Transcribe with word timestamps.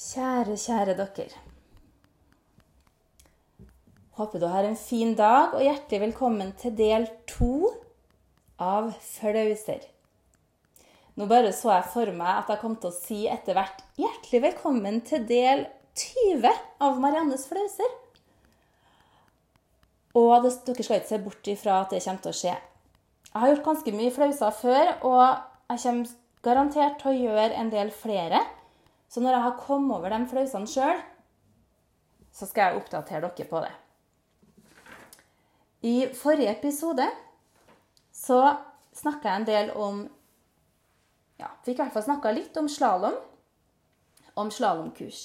Kjære, 0.00 0.54
kjære 0.56 0.94
dere. 0.96 1.40
Håper 4.16 4.40
du 4.40 4.46
har 4.48 4.64
en 4.64 4.76
fin 4.80 5.10
dag, 5.12 5.52
og 5.52 5.60
hjertelig 5.60 5.98
velkommen 6.00 6.54
til 6.56 6.72
del 6.76 7.02
to 7.28 7.68
av 8.56 8.94
Flauser. 9.04 9.82
Nå 11.20 11.26
bare 11.28 11.50
så 11.52 11.74
jeg 11.74 11.90
for 11.92 12.12
meg 12.16 12.30
at 12.32 12.48
jeg 12.48 12.62
kom 12.62 12.78
til 12.80 12.88
å 12.88 12.96
si 12.96 13.18
etter 13.28 13.58
hvert 13.58 13.82
hjertelig 14.00 14.40
velkommen 14.46 15.02
til 15.04 15.26
del 15.28 15.66
20 16.00 16.48
av 16.86 16.96
Mariannes 17.02 17.44
flauser. 17.50 17.92
Og 20.16 20.32
det, 20.46 20.54
dere 20.64 20.86
skal 20.86 21.02
ikke 21.02 21.10
se 21.10 21.18
bort 21.26 21.50
ifra 21.52 21.82
at 21.82 21.92
det 21.92 22.00
kommer 22.06 22.24
til 22.24 22.32
å 22.32 22.38
skje. 22.38 22.54
Jeg 23.26 23.42
har 23.42 23.52
gjort 23.52 23.68
ganske 23.68 23.94
mye 23.98 24.14
flauser 24.16 24.56
før, 24.62 24.94
og 25.04 25.20
jeg 25.74 25.84
kommer 25.84 26.16
garantert 26.48 26.98
til 27.04 27.12
å 27.12 27.20
gjøre 27.26 27.60
en 27.60 27.74
del 27.76 27.92
flere. 27.92 28.40
Så 29.10 29.22
når 29.22 29.34
jeg 29.34 29.46
har 29.48 29.58
kommet 29.58 29.96
over 29.96 30.12
de 30.14 30.26
flausene 30.30 30.70
sjøl, 30.70 31.00
så 32.30 32.46
skal 32.46 32.70
jeg 32.70 32.82
oppdatere 32.82 33.26
dere 33.26 33.48
på 33.50 33.62
det. 33.64 33.72
I 35.82 35.94
forrige 36.14 36.52
episode 36.52 37.06
så 38.14 38.38
snakka 38.94 39.30
jeg 39.32 39.40
en 39.40 39.48
del 39.48 39.74
om 39.74 40.00
Ja, 41.40 41.48
fikk 41.64 41.78
i 41.78 41.80
hvert 41.80 41.94
fall 41.94 42.04
snakka 42.04 42.34
litt 42.36 42.56
om 42.60 42.68
slalåm. 42.68 43.16
Om 44.38 44.50
slalåmkurs. 44.52 45.22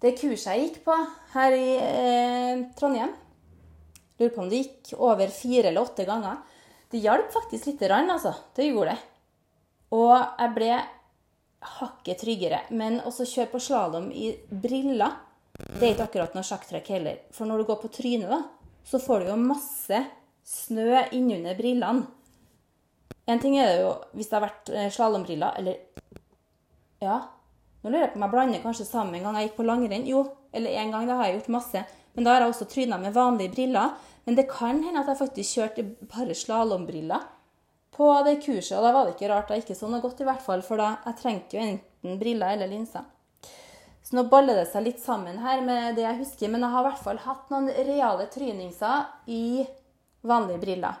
Det 0.00 0.14
kurset 0.16 0.54
jeg 0.54 0.62
gikk 0.64 0.78
på 0.86 0.96
her 1.34 1.54
i 1.56 1.68
eh, 1.80 2.64
Trondheim 2.76 3.12
Lurer 4.18 4.32
på 4.34 4.42
om 4.42 4.50
det 4.50 4.62
gikk 4.62 4.94
over 4.96 5.30
fire 5.32 5.68
eller 5.68 5.82
åtte 5.82 6.06
ganger. 6.06 6.42
Det 6.90 7.00
hjalp 7.02 7.32
faktisk 7.34 7.66
lite 7.66 7.88
grann, 7.88 8.10
altså. 8.10 8.30
Det 8.54 8.68
gjorde 8.68 8.94
det. 8.94 9.00
Og 9.94 10.14
jeg 10.14 10.52
ble 10.54 10.70
hakket 11.78 12.20
tryggere. 12.22 12.60
Men 12.70 13.00
også 13.04 13.26
kjøre 13.28 13.52
på 13.52 13.62
slalåm 13.62 14.10
i 14.12 14.32
briller, 14.48 15.16
det 15.54 15.82
er 15.86 15.92
ikke 15.94 16.08
akkurat 16.08 16.36
noe 16.36 16.46
sjakktrekk 16.46 16.90
heller. 16.96 17.22
For 17.34 17.48
når 17.48 17.62
du 17.62 17.68
går 17.70 17.80
på 17.82 17.92
trynet, 17.94 18.30
da, 18.30 18.40
så 18.84 19.00
får 19.02 19.22
du 19.22 19.30
jo 19.30 19.40
masse 19.40 20.00
snø 20.44 21.00
innunder 21.16 21.56
brillene. 21.58 22.06
En 23.24 23.40
ting 23.40 23.56
er 23.56 23.70
det 23.70 23.76
jo 23.80 23.92
hvis 24.12 24.28
det 24.28 24.36
har 24.36 24.44
vært 24.44 24.70
eh, 24.74 24.90
slalåmbriller, 24.92 25.60
eller 25.60 25.80
Ja, 27.04 27.20
nå 27.84 27.90
lurer 27.90 28.06
jeg 28.06 28.12
på 28.14 28.18
om 28.18 28.24
jeg 28.24 28.32
blander 28.32 28.64
kanskje 28.64 28.86
sammen 28.88 29.16
en 29.16 29.24
gang 29.26 29.38
jeg 29.38 29.48
gikk 29.48 29.56
på 29.58 29.68
langrenn. 29.68 30.06
Jo, 30.08 30.24
eller 30.56 30.76
en 30.80 30.92
gang, 30.92 31.06
det 31.08 31.16
har 31.18 31.28
jeg 31.28 31.38
gjort 31.38 31.54
masse. 31.56 31.84
Men 32.14 32.26
da 32.26 32.34
har 32.34 32.44
jeg 32.44 32.52
også 32.52 32.68
tryna 32.70 32.98
med 33.00 33.16
vanlige 33.16 33.52
briller. 33.52 33.96
Men 34.24 34.38
det 34.38 34.46
kan 34.48 34.80
hende 34.84 35.02
at 35.02 35.10
jeg 35.12 35.20
faktisk 35.20 35.58
kjørte 35.58 35.84
bare 36.08 36.36
slalåmbriller 36.38 37.26
på 37.96 38.10
det 38.26 38.40
kurset. 38.44 38.76
Og 38.78 38.84
da 38.84 38.92
var 38.94 39.06
det 39.06 39.14
ikke 39.16 39.30
rart 39.30 39.50
jeg 39.54 39.64
ikke 39.64 39.78
så 39.78 39.90
noe 39.90 40.02
godt, 40.02 40.22
i 40.22 40.28
hvert 40.28 40.44
fall, 40.44 40.62
for 40.66 40.80
da 40.80 40.96
jeg 41.06 41.20
trengte 41.20 41.58
jo 41.58 41.64
enten 41.64 42.20
briller 42.20 42.56
eller 42.56 42.70
linser. 42.70 43.06
Så 44.04 44.18
nå 44.18 44.26
baller 44.28 44.58
det 44.60 44.66
seg 44.68 44.84
litt 44.84 45.00
sammen 45.00 45.38
her 45.40 45.62
med 45.64 45.96
det 45.96 46.04
jeg 46.04 46.20
husker, 46.20 46.50
men 46.52 46.64
jeg 46.64 46.74
har 46.74 46.84
i 46.84 46.88
hvert 46.90 47.04
fall 47.06 47.20
hatt 47.24 47.52
noen 47.52 47.70
reale 47.72 48.26
tryningser 48.32 49.30
i 49.32 49.64
vanlige 50.28 50.60
briller. 50.60 50.98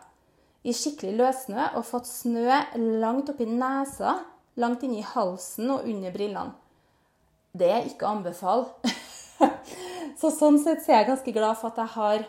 I 0.64 0.72
skikkelig 0.72 1.18
løssnø 1.18 1.66
og 1.76 1.84
fått 1.84 2.08
snø 2.08 2.48
langt 3.02 3.28
oppi 3.28 3.44
nesa, 3.44 4.16
langt 4.56 4.86
inni 4.86 5.04
halsen 5.04 5.74
og 5.74 5.84
under 5.90 6.14
brillene. 6.14 6.54
Det 7.54 7.68
er 7.70 7.84
ikke 7.86 8.08
å 8.08 8.14
anbefale. 8.16 8.94
så 10.20 10.30
sånn 10.32 10.56
sett 10.62 10.88
er 10.88 11.02
jeg 11.02 11.10
ganske 11.12 11.34
glad 11.36 11.60
for 11.60 11.70
at 11.70 11.82
jeg 11.84 11.92
har 11.98 12.24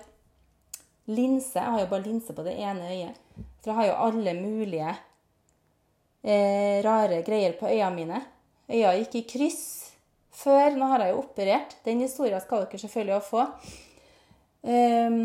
linse. 1.07 1.55
Jeg 1.55 1.71
har 1.71 1.85
jo 1.85 1.91
bare 1.95 2.05
linse 2.05 2.35
på 2.35 2.45
det 2.45 2.59
ene 2.59 2.91
øyet. 2.91 3.24
For 3.65 3.71
jeg 3.71 3.79
har 3.79 3.87
jo 3.89 4.01
alle 4.05 4.33
mulige 4.37 4.91
eh, 6.21 6.83
rare 6.85 7.23
greier 7.25 7.55
på 7.57 7.65
øynene 7.65 7.95
mine. 7.95 8.19
Øya 8.69 8.91
gikk 8.99 9.15
i 9.17 9.23
kryss 9.31 9.63
før. 10.29 10.77
Nå 10.77 10.85
har 10.91 11.01
jeg 11.01 11.15
jo 11.15 11.23
operert. 11.23 11.73
Den 11.81 12.03
historien 12.05 12.43
skal 12.43 12.67
dere 12.67 12.81
selvfølgelig 12.83 13.15
også 13.15 13.31
få. 13.31 13.47
Um, 14.65 15.17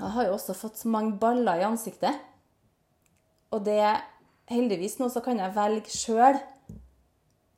jeg 0.00 0.12
har 0.16 0.26
jo 0.26 0.32
også 0.38 0.56
fått 0.56 0.80
så 0.80 0.88
mange 0.88 1.18
baller 1.20 1.60
i 1.60 1.68
ansiktet. 1.68 2.16
Og 3.52 3.64
det 3.68 3.82
Heldigvis 4.46 4.96
nå 5.00 5.10
så 5.10 5.20
kan 5.20 5.40
jeg 5.42 5.56
velge 5.56 5.90
sjøl 5.90 6.36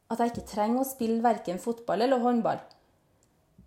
at 0.08 0.20
jeg 0.22 0.30
ikke 0.32 0.48
trenger 0.48 0.80
å 0.80 0.88
spille 0.88 1.22
verken 1.22 1.60
fotball 1.60 2.02
eller 2.02 2.22
håndball. 2.22 2.62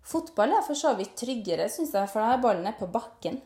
Fotball 0.02 0.56
er 0.58 0.64
for 0.66 0.76
så 0.76 0.96
vidt 0.98 1.14
tryggere, 1.16 1.68
syns 1.70 1.94
jeg, 1.94 2.08
for 2.10 2.18
da 2.18 2.34
er 2.34 2.42
ballen 2.42 2.74
på 2.74 2.88
bakken. 2.90 3.38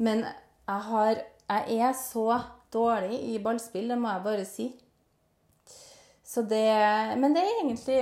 Men 0.00 0.24
jeg, 0.70 0.86
har, 0.86 1.20
jeg 1.50 1.78
er 1.88 1.94
så 1.98 2.26
dårlig 2.72 3.18
i 3.32 3.38
ballspill, 3.42 3.90
det 3.90 3.98
må 3.98 4.12
jeg 4.14 4.24
bare 4.24 4.46
si. 4.48 4.68
Så 6.30 6.44
det 6.46 6.66
Men 7.18 7.34
det 7.34 7.42
er 7.42 7.56
egentlig 7.58 7.98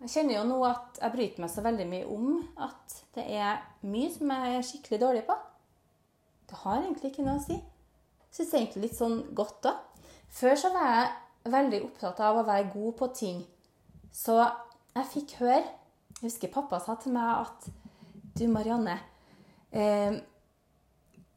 Jeg 0.00 0.10
kjenner 0.10 0.38
jo 0.38 0.44
nå 0.48 0.58
at 0.64 0.98
jeg 1.00 1.12
bryter 1.12 1.44
meg 1.44 1.50
så 1.52 1.64
veldig 1.64 1.86
mye 1.88 2.06
om 2.12 2.30
at 2.60 2.96
det 3.14 3.24
er 3.36 3.60
mye 3.86 4.10
som 4.12 4.32
jeg 4.32 4.56
er 4.56 4.66
skikkelig 4.66 5.00
dårlig 5.00 5.22
på. 5.28 5.36
Det 6.50 6.58
har 6.60 6.80
egentlig 6.80 7.12
ikke 7.12 7.24
noe 7.24 7.38
å 7.38 7.44
si. 7.44 7.56
Syns 8.34 8.52
egentlig 8.58 8.88
litt 8.88 8.98
sånn 8.98 9.20
godt 9.38 9.62
da. 9.64 9.76
Før 10.34 10.58
så 10.58 10.72
var 10.74 10.90
jeg 10.90 11.52
veldig 11.54 11.80
opptatt 11.86 12.20
av 12.26 12.40
å 12.40 12.46
være 12.48 12.72
god 12.74 12.96
på 12.98 13.08
ting. 13.16 13.40
Så 14.12 14.36
jeg 14.94 15.10
fikk 15.12 15.38
høre 15.40 15.62
Jeg 15.62 16.28
husker 16.28 16.52
pappa 16.52 16.78
sa 16.80 16.94
til 17.00 17.14
meg 17.14 17.46
at 17.46 17.70
Du, 18.34 18.46
Marianne. 18.50 18.98
Eh, 19.70 20.18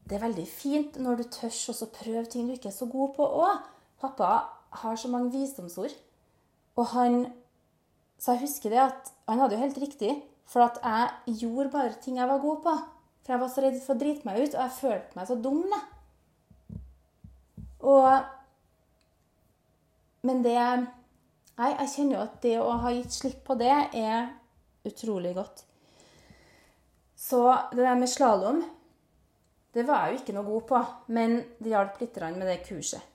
det 0.08 0.16
er 0.16 0.24
veldig 0.24 0.46
fint 0.48 0.96
når 1.02 1.20
du 1.20 1.26
tør 1.28 1.52
å 1.74 1.90
prøve 1.92 2.24
ting 2.32 2.48
du 2.48 2.54
ikke 2.54 2.70
er 2.70 2.76
så 2.76 2.88
god 2.88 3.12
på 3.16 3.26
òg. 3.42 3.66
Pappa 4.00 4.30
har 4.80 4.96
så 4.96 5.10
mange 5.12 5.32
visdomsord. 5.34 5.92
Og 6.76 6.86
han 6.94 7.26
Så 8.18 8.32
jeg 8.34 8.48
husker 8.48 8.70
det 8.70 8.78
at 8.82 9.12
han 9.28 9.38
hadde 9.38 9.54
jo 9.54 9.62
helt 9.62 9.78
riktig. 9.78 10.22
For 10.48 10.64
at 10.64 10.80
jeg 10.82 11.36
gjorde 11.44 11.70
bare 11.70 12.00
ting 12.02 12.16
jeg 12.18 12.28
var 12.28 12.40
god 12.42 12.62
på. 12.64 12.72
For 13.22 13.32
jeg 13.32 13.40
var 13.40 13.48
så 13.52 13.62
redd 13.62 13.76
for 13.84 13.94
å 13.94 14.00
drite 14.00 14.26
meg 14.26 14.40
ut, 14.40 14.54
og 14.56 14.62
jeg 14.64 14.76
følte 14.80 15.18
meg 15.18 15.28
så 15.28 15.36
dum. 15.36 15.60
Da. 15.70 15.80
Og 17.80 18.08
Men 20.22 20.42
det 20.42 20.56
Nei, 21.58 21.72
jeg 21.74 21.90
kjenner 21.90 22.14
jo 22.14 22.22
at 22.22 22.34
det 22.42 22.56
å 22.62 22.74
ha 22.82 22.90
gitt 22.94 23.12
slipp 23.12 23.40
på 23.46 23.54
det 23.58 23.74
er 23.98 24.28
utrolig 24.86 25.32
godt. 25.34 25.64
Så 27.18 27.40
det 27.72 27.82
der 27.82 27.98
med 27.98 28.10
slalåm 28.10 28.60
det 29.78 29.86
var 29.86 30.08
jeg 30.08 30.16
jo 30.16 30.20
ikke 30.22 30.34
noe 30.34 30.48
god 30.48 30.66
på, 30.66 30.80
men 31.14 31.38
det 31.62 31.70
hjalp 31.70 32.00
litt 32.02 32.16
med 32.34 32.46
det 32.50 32.58
kurset. 32.66 33.14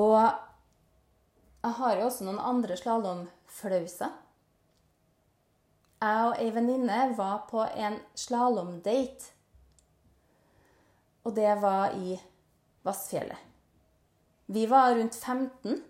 Og 0.00 0.16
jeg 0.16 1.76
har 1.78 1.98
jo 1.98 2.06
også 2.06 2.24
noen 2.24 2.40
andre 2.40 2.76
slalåmflauser. 2.80 4.14
Jeg 6.02 6.24
og 6.26 6.40
ei 6.42 6.48
venninne 6.50 7.02
var 7.18 7.44
på 7.50 7.62
en 7.62 8.00
slalåmdate. 8.18 9.28
Og 11.22 11.36
det 11.36 11.52
var 11.62 11.94
i 11.94 12.16
Vassfjellet. 12.82 13.38
Vi 14.46 14.64
var 14.66 14.96
rundt 14.96 15.14
15. 15.14 15.82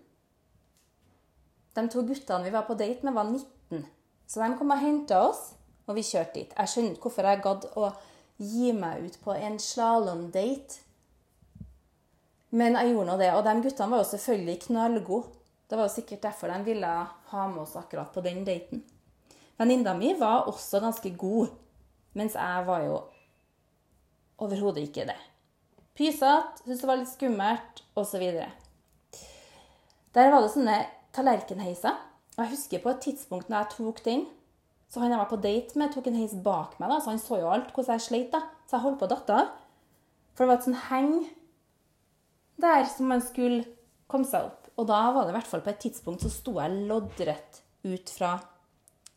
De 1.73 1.89
to 1.89 2.03
guttene 2.05 2.45
vi 2.45 2.53
var 2.53 2.67
på 2.67 2.75
date 2.77 3.01
med, 3.07 3.15
var 3.15 3.31
19. 3.31 3.87
Så 4.27 4.43
de 4.43 4.57
kom 4.59 4.75
og 4.75 4.83
henta 4.83 5.23
oss, 5.25 5.53
og 5.87 5.95
vi 5.97 6.05
kjørte 6.05 6.37
dit. 6.37 6.53
Jeg 6.53 6.69
skjønner 6.69 6.99
hvorfor 7.01 7.31
jeg 7.31 7.41
gadd 7.47 7.65
å 7.73 7.89
gi 8.37 8.73
meg 8.73 9.05
ut 9.05 9.19
på 9.23 9.35
en 9.35 9.59
slalåmdate. 9.59 10.81
Men 12.53 12.77
jeg 12.77 12.93
gjorde 12.93 13.09
nå 13.09 13.17
det. 13.21 13.31
Og 13.33 13.43
de 13.45 13.53
guttene 13.65 13.91
var 13.91 14.03
jo 14.03 14.09
selvfølgelig 14.11 14.59
knallgode. 14.67 15.39
Det 15.69 15.77
var 15.79 15.87
jo 15.87 15.95
sikkert 15.95 16.25
derfor 16.25 16.51
de 16.53 16.67
ville 16.67 16.89
ha 17.31 17.47
med 17.49 17.63
oss 17.63 17.75
akkurat 17.79 18.11
på 18.13 18.21
den 18.21 18.43
daten. 18.45 18.83
Venninna 19.57 19.93
mi 19.97 20.13
var 20.19 20.47
også 20.49 20.81
ganske 20.83 21.09
god, 21.17 21.53
mens 22.13 22.35
jeg 22.35 22.65
var 22.67 22.83
jo 22.85 22.99
overhodet 24.41 24.83
ikke 24.87 25.07
det. 25.09 25.17
Pysete, 25.97 26.61
syntes 26.63 26.81
det 26.81 26.89
var 26.89 26.99
litt 26.99 27.11
skummelt, 27.11 27.83
osv. 27.95 28.23
Der 30.13 30.31
var 30.33 30.41
det 30.41 30.51
sånne 30.53 30.77
tallerkenheiser. 31.13 31.97
Jeg 32.37 32.49
husker 32.49 32.81
på 32.81 32.93
et 32.93 33.03
tidspunkt 33.05 33.49
når 33.49 33.63
jeg 33.63 33.73
tok 33.75 34.01
den, 34.05 34.25
så 34.93 35.01
han 35.01 35.09
jeg 35.09 35.17
var 35.23 35.29
på 35.31 35.41
date 35.41 35.79
med, 35.81 35.89
tok 35.89 36.07
en 36.11 36.19
heis 36.19 36.35
bak 36.45 36.75
meg, 36.77 36.91
da, 36.91 36.99
så 37.01 37.09
han 37.09 37.21
så 37.21 37.39
jo 37.41 37.49
alt 37.49 37.71
hvordan 37.73 37.95
jeg 37.97 38.05
sleit. 38.05 38.27
da. 38.29 38.43
Så 38.69 38.77
jeg 38.77 38.83
holdt 38.83 38.99
på 39.01 39.07
å 39.07 39.13
datte 39.15 39.37
av. 39.41 39.47
For 40.37 40.45
det 40.45 40.51
var 40.51 40.59
et 40.59 40.67
sånn 40.67 40.83
heng 40.91 41.13
der 42.61 42.85
som 42.91 43.09
man 43.09 43.23
skulle 43.25 43.63
komme 44.05 44.29
seg 44.29 44.51
opp. 44.51 44.69
Og 44.77 44.85
da 44.89 44.99
var 45.15 45.25
det 45.25 45.33
i 45.33 45.37
hvert 45.39 45.49
fall 45.49 45.63
på 45.65 45.71
et 45.73 45.81
tidspunkt 45.81 46.21
så 46.21 46.29
sto 46.29 46.59
jeg 46.59 46.85
loddrett 46.85 47.63
ut 47.89 48.13
fra 48.13 48.35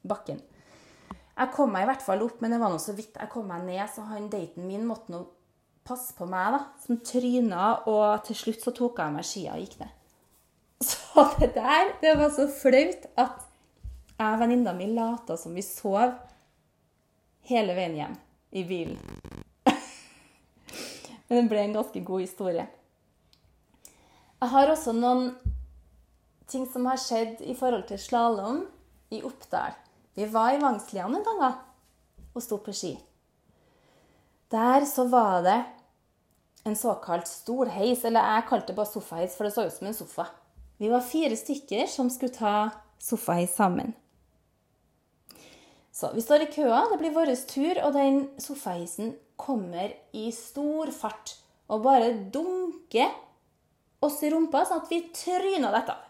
bakken. 0.09 0.41
Jeg 1.37 1.53
kom 1.53 1.75
meg 1.75 1.85
i 1.85 1.91
hvert 1.91 2.05
fall 2.05 2.25
opp, 2.25 2.41
men 2.41 2.55
det 2.55 2.61
var 2.63 2.73
nå 2.73 2.81
så 2.81 2.97
vidt 2.97 3.19
jeg 3.21 3.33
kom 3.33 3.49
meg 3.53 3.67
ned, 3.69 3.85
så 3.93 4.07
han 4.09 4.31
daten 4.33 4.65
min 4.65 4.87
måtte 4.89 5.13
nå 5.13 5.27
passe 5.87 6.17
på 6.17 6.25
meg, 6.29 6.57
da, 6.57 6.63
som 6.83 7.03
tryna, 7.05 7.67
og 7.93 8.25
til 8.27 8.41
slutt 8.41 8.65
så 8.65 8.73
tok 8.75 8.97
jeg 8.97 9.13
av 9.13 9.19
meg 9.19 9.29
skia 9.29 9.59
og 9.59 9.67
gikk 9.67 9.77
ned. 9.85 9.93
Så 10.87 11.23
det 11.39 11.55
der, 11.55 11.95
det 12.03 12.11
var 12.19 12.33
så 12.37 12.45
flaut 12.53 13.07
at 13.17 13.46
jeg 14.17 14.33
og 14.33 14.41
venninna 14.41 14.73
mi 14.77 14.89
lata 14.97 15.37
som 15.37 15.55
vi 15.57 15.65
sov 15.65 16.15
hele 17.51 17.75
veien 17.77 17.97
hjem 17.99 18.15
i 18.57 18.63
bilen. 18.65 18.97
Men 21.29 21.43
det 21.43 21.49
ble 21.51 21.65
en 21.65 21.77
ganske 21.77 22.01
god 22.07 22.25
historie. 22.25 22.67
Jeg 24.41 24.53
har 24.53 24.73
også 24.73 24.95
noen 24.97 25.31
ting 26.49 26.67
som 26.71 26.87
har 26.89 27.01
skjedd 27.01 27.43
i 27.45 27.57
forhold 27.59 27.87
til 27.91 28.01
slalåm 28.01 28.63
i 29.13 29.23
Oppdal. 29.27 29.75
Vi 30.17 30.27
var 30.33 30.55
i 30.55 30.61
Vangslian 30.63 31.17
en 31.17 31.25
gang 31.27 31.45
og 31.47 32.45
sto 32.45 32.59
på 32.63 32.73
ski. 32.77 32.95
Der 34.53 34.85
så 34.89 35.07
var 35.11 35.43
det 35.43 35.59
en 36.67 36.77
såkalt 36.77 37.29
stolheis, 37.29 38.05
eller 38.05 38.25
jeg 38.25 38.49
kalte 38.49 38.73
det 38.73 38.77
bare 38.79 38.91
sofaheis, 38.91 39.37
for 39.37 39.47
det 39.47 39.55
så 39.55 39.67
ut 39.67 39.75
som 39.75 39.87
en 39.87 39.95
sofa. 39.95 40.27
Vi 40.79 40.89
var 40.91 41.05
fire 41.05 41.37
stykker 41.37 41.87
som 41.91 42.11
skulle 42.11 42.35
ta 42.35 42.55
sofaheis 42.99 43.55
sammen. 43.57 43.95
Så 45.97 46.11
vi 46.13 46.23
står 46.23 46.43
i 46.45 46.47
køa, 46.53 46.83
det 46.91 46.99
blir 47.01 47.15
vår 47.17 47.31
tur, 47.49 47.79
og 47.81 47.95
den 47.97 48.19
sofaheisen 48.37 49.15
kommer 49.41 49.95
i 50.13 50.29
stor 50.33 50.93
fart 50.93 51.39
og 51.73 51.87
bare 51.87 52.11
dunker 52.35 53.15
oss 54.05 54.21
i 54.21 54.29
rumpa 54.31 54.67
sånn 54.69 54.83
at 54.85 54.93
vi 54.93 55.01
tryna 55.17 55.73
dette 55.73 55.97
av. 55.97 56.05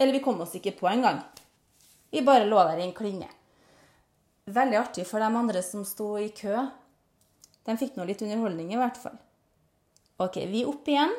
Eller 0.00 0.16
vi 0.16 0.22
kom 0.24 0.40
oss 0.40 0.56
ikke 0.56 0.72
på 0.80 0.88
engang. 0.88 1.20
Vi 2.10 2.24
bare 2.24 2.48
lå 2.48 2.64
der 2.64 2.80
i 2.80 2.86
en 2.88 2.96
klinge. 2.96 3.28
Veldig 4.48 4.80
artig 4.80 5.04
for 5.06 5.20
de 5.20 5.28
andre 5.28 5.62
som 5.68 5.84
sto 5.84 6.14
i 6.16 6.32
kø. 6.32 6.64
De 7.68 7.76
fikk 7.76 8.00
nå 8.00 8.08
litt 8.08 8.24
underholdning, 8.24 8.72
i 8.72 8.80
hvert 8.80 8.96
fall. 8.96 9.20
Ok, 10.16 10.40
vi 10.48 10.64
opp 10.64 10.88
igjen. 10.88 11.12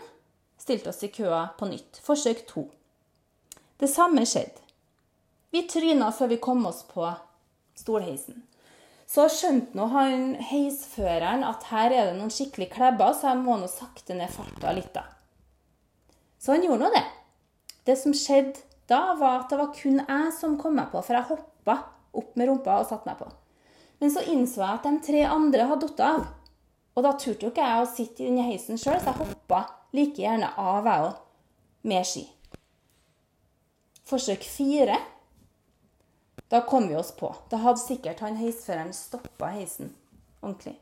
Stilte 0.58 0.90
oss 0.90 1.06
i 1.06 1.14
køa 1.14 1.52
på 1.58 1.70
nytt. 1.70 2.02
Forsøk 2.02 2.48
to. 2.50 2.66
Det 3.78 3.94
samme 3.94 4.26
skjedde. 4.26 4.58
Vi 5.54 5.68
tryna 5.70 6.10
før 6.16 6.34
vi 6.34 6.42
kom 6.42 6.66
oss 6.66 6.82
på 6.90 7.06
stolheisen. 7.82 8.44
Så 9.12 9.26
skjønte 9.28 9.76
nå 9.76 9.90
han 9.92 10.36
heisføreren 10.48 11.44
at 11.44 11.66
her 11.68 11.92
er 11.92 12.12
det 12.12 12.20
noen 12.20 12.32
skikkelig 12.32 12.70
klebber, 12.72 13.12
så 13.12 13.34
jeg 13.34 13.42
må 13.42 13.58
nå 13.60 13.68
sakte 13.68 14.16
ned 14.16 14.32
farta 14.32 14.72
litt, 14.78 14.94
da. 14.96 15.04
Så 16.40 16.56
han 16.56 16.64
gjorde 16.64 16.86
nå 16.86 16.92
det. 16.94 17.04
Det 17.90 17.98
som 18.00 18.16
skjedde 18.16 18.62
da, 18.88 19.14
var 19.20 19.42
at 19.42 19.52
det 19.52 19.60
var 19.60 19.74
kun 19.76 20.00
jeg 20.00 20.32
som 20.38 20.56
kom 20.62 20.78
meg 20.80 20.94
på, 20.94 21.02
for 21.04 21.18
jeg 21.18 21.28
hoppa 21.28 21.78
opp 22.18 22.38
med 22.40 22.50
rumpa 22.50 22.80
og 22.82 22.88
satte 22.88 23.08
meg 23.10 23.20
på. 23.20 23.28
Men 24.02 24.14
så 24.14 24.24
innså 24.32 24.64
jeg 24.64 24.80
at 24.80 24.88
de 24.88 24.94
tre 25.06 25.26
andre 25.28 25.68
hadde 25.70 25.90
falt 25.92 26.06
av. 26.06 26.24
Og 26.96 27.06
da 27.06 27.14
turte 27.16 27.46
jo 27.46 27.52
ikke 27.52 27.68
jeg 27.68 27.84
å 27.84 27.92
sitte 27.92 28.24
i 28.24 28.28
denne 28.28 28.48
heisen 28.48 28.80
sjøl, 28.80 29.00
så 29.00 29.12
jeg 29.12 29.22
hoppa 29.22 29.62
like 29.96 30.24
gjerne 30.24 30.50
av, 30.60 30.88
jeg 30.88 31.08
òg, 31.08 31.20
med 31.88 32.08
ski. 32.08 32.26
Forsøk 34.08 34.44
fire 34.44 34.98
da 36.52 36.62
kom 36.68 36.88
vi 36.88 36.96
oss 37.00 37.12
på. 37.16 37.32
Da 37.50 37.62
hadde 37.64 37.80
sikkert 37.80 38.20
han 38.20 38.36
heisføreren 38.36 38.92
stoppa 38.94 39.54
heisen 39.56 39.94
ordentlig. 40.42 40.76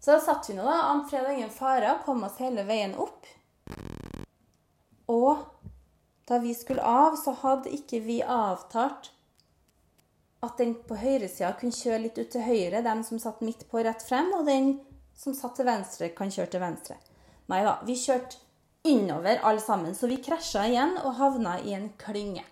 Så 0.00 0.14
da 0.14 0.20
satt 0.20 0.48
vi 0.48 0.54
nå, 0.56 0.64
da. 0.64 0.78
Ann 0.88 1.02
Fred 1.08 1.26
og 1.26 1.34
ingen 1.34 1.52
fare 1.52 1.98
kom 2.04 2.24
oss 2.24 2.40
hele 2.40 2.64
veien 2.68 2.94
opp. 3.00 3.28
Og 5.12 5.44
da 6.28 6.38
vi 6.40 6.54
skulle 6.56 6.84
av, 6.84 7.18
så 7.20 7.34
hadde 7.42 7.72
ikke 7.76 8.00
vi 8.06 8.22
avtalt 8.22 9.10
at 10.44 10.56
den 10.60 10.74
på 10.88 10.96
høyresida 11.00 11.52
kunne 11.56 11.76
kjøre 11.76 12.02
litt 12.06 12.20
ut 12.20 12.32
til 12.32 12.44
høyre, 12.44 12.80
den 12.84 13.04
som 13.04 13.20
satt 13.20 13.44
midt 13.44 13.66
på 13.68 13.84
rett 13.84 14.04
frem, 14.04 14.32
og 14.36 14.48
den 14.48 14.78
som 15.16 15.36
satt 15.36 15.56
til 15.60 15.68
venstre, 15.68 16.10
kan 16.16 16.32
kjøre 16.32 16.52
til 16.52 16.64
venstre. 16.64 16.98
Nei 17.52 17.60
da, 17.64 17.78
vi 17.84 17.96
kjørte 18.00 18.40
innover 18.88 19.40
alle 19.44 19.60
sammen, 19.60 19.92
så 19.96 20.08
vi 20.08 20.20
krasja 20.24 20.66
igjen 20.68 20.98
og 21.04 21.16
havna 21.20 21.58
i 21.64 21.76
en 21.76 21.90
klynge. 22.00 22.44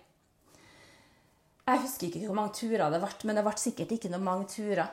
Jeg 1.63 1.79
husker 1.85 2.09
ikke 2.09 2.27
hvor 2.27 2.37
mange 2.37 2.57
turer 2.57 2.91
det 2.91 2.99
ble, 2.99 3.13
men 3.29 3.39
det 3.39 3.45
ble 3.45 3.55
sikkert 3.59 3.93
ikke 3.95 4.11
noe 4.11 4.23
mange 4.23 4.49
turer 4.51 4.89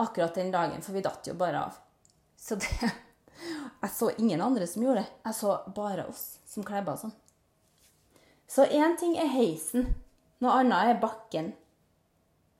akkurat 0.00 0.34
den 0.34 0.52
dagen, 0.52 0.80
for 0.80 0.96
vi 0.96 1.04
datt 1.04 1.28
jo 1.28 1.36
bare 1.36 1.66
av. 1.68 1.78
Så 2.40 2.56
det 2.60 2.70
Jeg 3.80 3.92
så 3.96 4.10
ingen 4.20 4.40
andre 4.44 4.66
som 4.68 4.82
gjorde 4.84 5.00
det. 5.00 5.12
Jeg 5.24 5.36
så 5.38 5.54
bare 5.76 6.04
oss 6.10 6.24
som 6.48 6.64
klebba 6.66 6.96
sånn. 7.00 7.14
Så 8.50 8.66
én 8.66 8.96
ting 9.00 9.14
er 9.16 9.30
heisen, 9.32 9.86
noe 10.44 10.58
annet 10.60 10.90
er 10.90 11.00
bakken. 11.00 11.52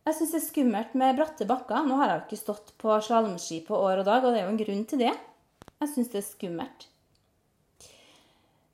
Jeg 0.06 0.16
syns 0.16 0.32
det 0.32 0.38
er 0.38 0.46
skummelt 0.46 0.94
med 0.96 1.18
bratte 1.18 1.44
bakker. 1.48 1.84
Nå 1.84 1.98
har 2.00 2.08
jeg 2.08 2.20
jo 2.20 2.24
ikke 2.24 2.40
stått 2.40 2.72
på 2.80 2.96
slalåmski 3.04 3.60
på 3.66 3.76
år 3.76 4.00
og 4.00 4.08
dag, 4.08 4.24
og 4.24 4.32
det 4.32 4.40
er 4.40 4.46
jo 4.46 4.54
en 4.54 4.62
grunn 4.62 4.86
til 4.88 5.02
det. 5.04 5.12
Jeg 5.82 5.92
syns 5.92 6.12
det 6.12 6.22
er 6.22 6.28
skummelt. 6.28 6.86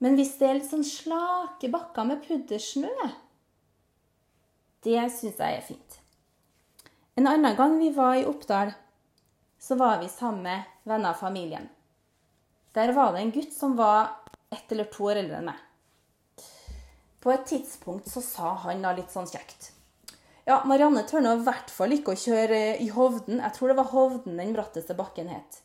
Men 0.05 0.19
hvis 0.19 0.35
det 0.39 0.47
er 0.47 0.59
litt 0.59 0.71
sånn 0.71 0.87
slake 0.87 1.71
bakker 1.73 2.07
med 2.07 2.23
puddersnø, 2.27 2.93
det 4.85 4.99
syns 5.15 5.39
jeg 5.41 5.59
er 5.61 5.65
fint. 5.65 6.01
En 7.17 7.27
annen 7.31 7.57
gang 7.57 7.79
vi 7.79 7.91
var 7.97 8.19
i 8.19 8.27
Oppdal, 8.29 8.75
så 9.59 9.75
var 9.75 10.03
vi 10.03 10.09
sammen 10.09 10.43
med 10.43 10.63
venner 10.85 11.15
av 11.15 11.21
familien. 11.23 11.69
Der 12.77 12.93
var 12.93 13.13
det 13.13 13.23
en 13.23 13.31
gutt 13.33 13.55
som 13.57 13.77
var 13.77 14.11
ett 14.51 14.73
eller 14.73 14.85
to 14.93 15.09
år 15.09 15.23
eldre 15.23 15.39
enn 15.41 15.49
meg. 15.49 15.63
På 17.25 17.33
et 17.33 17.47
tidspunkt 17.49 18.11
så 18.11 18.21
sa 18.23 18.53
han 18.67 18.85
da 18.85 18.93
litt 18.95 19.11
sånn 19.11 19.27
kjekt 19.27 19.73
Ja, 20.47 20.61
Marianne 20.69 21.03
tør 21.09 21.25
nå 21.25 21.33
i 21.35 21.47
hvert 21.49 21.73
fall 21.75 21.97
ikke 21.97 22.13
å 22.13 22.21
kjøre 22.21 22.61
i 22.79 22.87
Hovden. 22.95 23.41
Jeg 23.41 23.55
tror 23.57 23.73
det 23.73 23.79
var 23.81 23.89
Hovden 23.91 24.37
den 24.39 24.53
bratteste 24.55 24.95
bakken 24.95 25.33
het. 25.33 25.59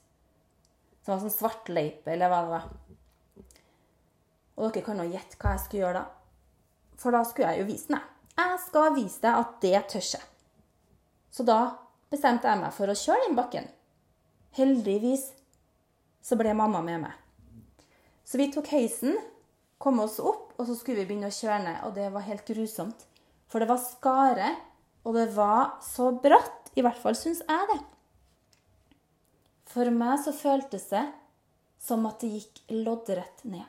Som 1.03 1.13
var 1.13 1.21
sånn 1.21 1.35
svartleipe, 1.35 2.15
eller 2.15 2.31
hva 2.31 2.39
det 2.41 2.53
var. 2.55 2.65
Og 4.57 4.71
dere 4.71 4.85
kan 4.87 4.97
nå 4.97 5.05
gjette 5.11 5.37
hva 5.37 5.53
jeg 5.53 5.65
skulle 5.65 5.83
gjøre 5.83 5.99
da. 5.99 6.07
For 7.03 7.13
da 7.13 7.21
skulle 7.27 7.51
jeg 7.51 7.61
jo 7.61 7.69
vise 7.69 7.91
den, 7.91 7.99
jeg. 7.99 8.20
Jeg 8.41 8.59
skal 8.63 8.95
vise 8.95 9.21
deg 9.21 9.37
at 9.37 9.57
det 9.61 9.79
tør 9.91 10.05
jeg. 10.15 10.23
Så 11.31 11.45
da 11.47 11.59
bestemte 12.11 12.49
jeg 12.49 12.59
meg 12.59 12.73
for 12.75 12.89
å 12.89 12.97
kjøre 12.97 13.27
den 13.27 13.37
bakken. 13.37 13.67
Heldigvis 14.57 15.29
så 16.25 16.37
ble 16.39 16.55
mamma 16.57 16.81
med 16.85 17.03
meg. 17.05 17.13
Så 18.25 18.39
vi 18.39 18.49
tok 18.53 18.71
heisen, 18.73 19.15
kom 19.81 20.01
oss 20.03 20.17
opp, 20.19 20.53
og 20.57 20.67
så 20.67 20.75
skulle 20.77 21.01
vi 21.01 21.11
begynne 21.11 21.29
å 21.31 21.35
kjøre 21.35 21.61
ned. 21.65 21.79
Og 21.87 21.95
det 21.95 22.09
var 22.13 22.25
helt 22.25 22.47
grusomt. 22.47 23.05
For 23.51 23.61
det 23.61 23.69
var 23.69 23.81
skare, 23.83 24.51
og 25.05 25.17
det 25.17 25.27
var 25.35 25.77
så 25.85 26.11
bratt. 26.23 26.71
I 26.75 26.83
hvert 26.85 26.99
fall 27.01 27.17
syns 27.19 27.41
jeg 27.43 27.67
det. 27.73 27.79
For 29.71 29.91
meg 29.93 30.19
så 30.23 30.33
føltes 30.35 30.89
det 30.91 31.03
som 31.81 32.05
at 32.09 32.23
det 32.23 32.33
gikk 32.37 32.61
loddrett 32.83 33.45
ned. 33.47 33.67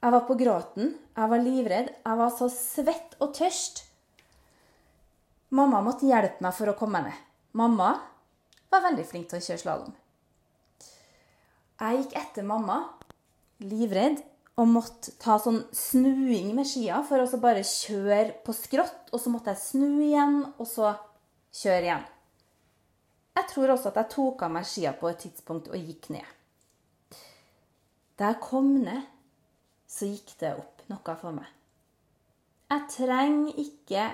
Jeg 0.00 0.14
var 0.14 0.24
på 0.24 0.36
gråten, 0.40 0.94
jeg 1.16 1.30
var 1.32 1.42
livredd, 1.44 1.90
jeg 1.92 2.20
var 2.22 2.30
så 2.32 2.48
svett 2.52 3.18
og 3.20 3.34
tørst. 3.36 3.82
Mamma 5.52 5.82
måtte 5.84 6.08
hjelpe 6.08 6.40
meg 6.44 6.56
for 6.56 6.72
å 6.72 6.76
komme 6.78 7.00
meg 7.00 7.10
ned. 7.10 7.26
Mamma 7.60 7.90
var 8.70 8.84
veldig 8.86 9.04
flink 9.08 9.28
til 9.28 9.40
å 9.40 9.44
kjøre 9.44 9.60
slalåm. 9.60 9.94
Jeg 11.80 12.00
gikk 12.00 12.16
etter 12.20 12.46
mamma, 12.46 12.78
livredd, 13.64 14.22
og 14.60 14.68
måtte 14.68 15.14
ta 15.20 15.38
sånn 15.40 15.62
snuing 15.72 16.50
med 16.56 16.68
skia 16.68 17.00
for 17.08 17.22
å 17.22 17.40
bare 17.40 17.62
kjøre 17.64 18.40
på 18.44 18.54
skrått. 18.56 19.08
Og 19.12 19.22
så 19.22 19.32
måtte 19.32 19.54
jeg 19.54 19.62
snu 19.62 20.02
igjen, 20.04 20.42
og 20.60 20.68
så 20.68 20.94
kjøre 21.62 21.86
igjen. 21.86 22.04
Jeg 23.38 23.48
tror 23.54 23.72
også 23.72 23.88
at 23.92 24.02
jeg 24.02 24.12
tok 24.12 24.44
av 24.44 24.52
meg 24.52 24.68
skia 24.68 24.92
på 24.96 25.08
et 25.08 25.22
tidspunkt 25.24 25.70
og 25.72 25.80
gikk 25.80 26.10
ned. 26.12 26.36
Da 28.20 28.34
jeg 28.34 28.42
kom 28.44 28.74
ned, 28.82 29.06
så 29.90 30.06
gikk 30.06 30.36
det 30.40 30.52
opp 30.60 30.84
noe 30.90 31.16
for 31.18 31.34
meg. 31.34 31.48
Jeg 32.70 32.86
trenger 32.94 33.56
ikke 33.58 34.04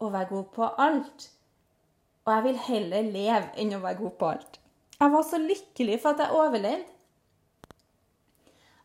å 0.00 0.08
være 0.12 0.30
god 0.30 0.46
på 0.54 0.68
alt. 0.86 1.26
Og 2.24 2.32
jeg 2.34 2.44
vil 2.46 2.60
heller 2.68 3.10
leve 3.12 3.50
enn 3.60 3.74
å 3.76 3.82
være 3.82 4.00
god 4.00 4.14
på 4.20 4.30
alt. 4.32 4.58
Jeg 4.98 5.12
var 5.14 5.26
så 5.28 5.40
lykkelig 5.40 5.98
for 6.02 6.16
at 6.16 6.24
jeg 6.24 6.36
overlevde, 6.36 6.94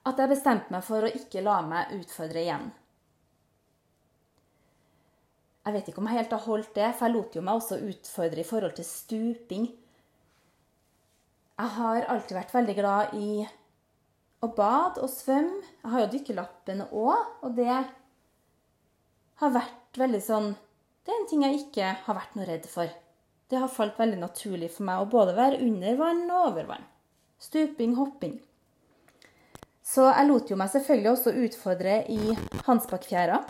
at 0.04 0.20
jeg 0.20 0.32
bestemte 0.34 0.74
meg 0.74 0.84
for 0.84 1.08
å 1.08 1.12
ikke 1.16 1.42
la 1.46 1.62
meg 1.64 1.94
utfordre 1.96 2.42
igjen. 2.42 2.66
Jeg 5.64 5.76
vet 5.78 5.90
ikke 5.90 6.02
om 6.04 6.10
jeg 6.12 6.20
helt 6.20 6.36
har 6.36 6.44
holdt 6.44 6.74
det, 6.76 6.90
for 6.92 7.08
jeg 7.08 7.16
lot 7.16 7.38
jo 7.38 7.44
meg 7.48 7.60
også 7.60 7.80
utfordre 7.88 8.44
i 8.44 8.48
forhold 8.48 8.76
til 8.76 8.88
stuping. 8.88 9.70
Jeg 11.54 11.76
har 11.78 12.10
alltid 12.12 12.36
vært 12.36 12.56
veldig 12.58 12.76
glad 12.76 13.16
i 13.16 13.30
og 14.44 14.56
bad 14.58 15.00
og 15.02 15.10
svøm. 15.12 15.50
Jeg 15.82 15.92
har 15.94 16.04
jo 16.04 16.12
dykkerlappen 16.14 16.84
òg, 16.90 17.28
og 17.44 17.56
det 17.58 17.80
har 19.42 19.56
vært 19.56 20.00
veldig 20.00 20.22
sånn 20.24 20.54
Det 21.04 21.12
er 21.12 21.18
en 21.20 21.28
ting 21.28 21.42
jeg 21.44 21.58
ikke 21.60 21.88
har 22.06 22.16
vært 22.16 22.36
noe 22.38 22.46
redd 22.48 22.68
for. 22.72 22.88
Det 23.52 23.60
har 23.60 23.72
falt 23.72 23.98
veldig 24.00 24.22
naturlig 24.22 24.70
for 24.72 24.88
meg 24.88 25.02
å 25.02 25.10
både 25.12 25.34
være 25.36 25.60
under 25.66 25.98
vann 26.00 26.22
og 26.30 26.46
over 26.54 26.70
vann. 26.70 26.86
Stuping, 27.44 27.98
hopping. 27.98 28.38
Så 29.84 30.06
jeg 30.08 30.30
lot 30.30 30.48
jo 30.48 30.56
meg 30.56 30.72
selvfølgelig 30.72 31.12
også 31.12 31.36
utfordre 31.44 31.98
i 32.08 32.38
Hansbakkfjæra 32.70 33.42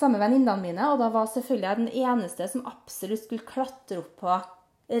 sammen 0.00 0.16
med 0.16 0.24
venninnene 0.24 0.62
mine, 0.62 0.86
og 0.92 1.00
da 1.00 1.10
var 1.12 1.28
selvfølgelig 1.28 1.68
jeg 1.68 1.80
den 1.80 1.90
eneste 2.04 2.46
som 2.48 2.68
absolutt 2.68 3.24
skulle 3.24 3.48
klatre 3.48 4.00
opp 4.00 4.14
på 4.20 4.36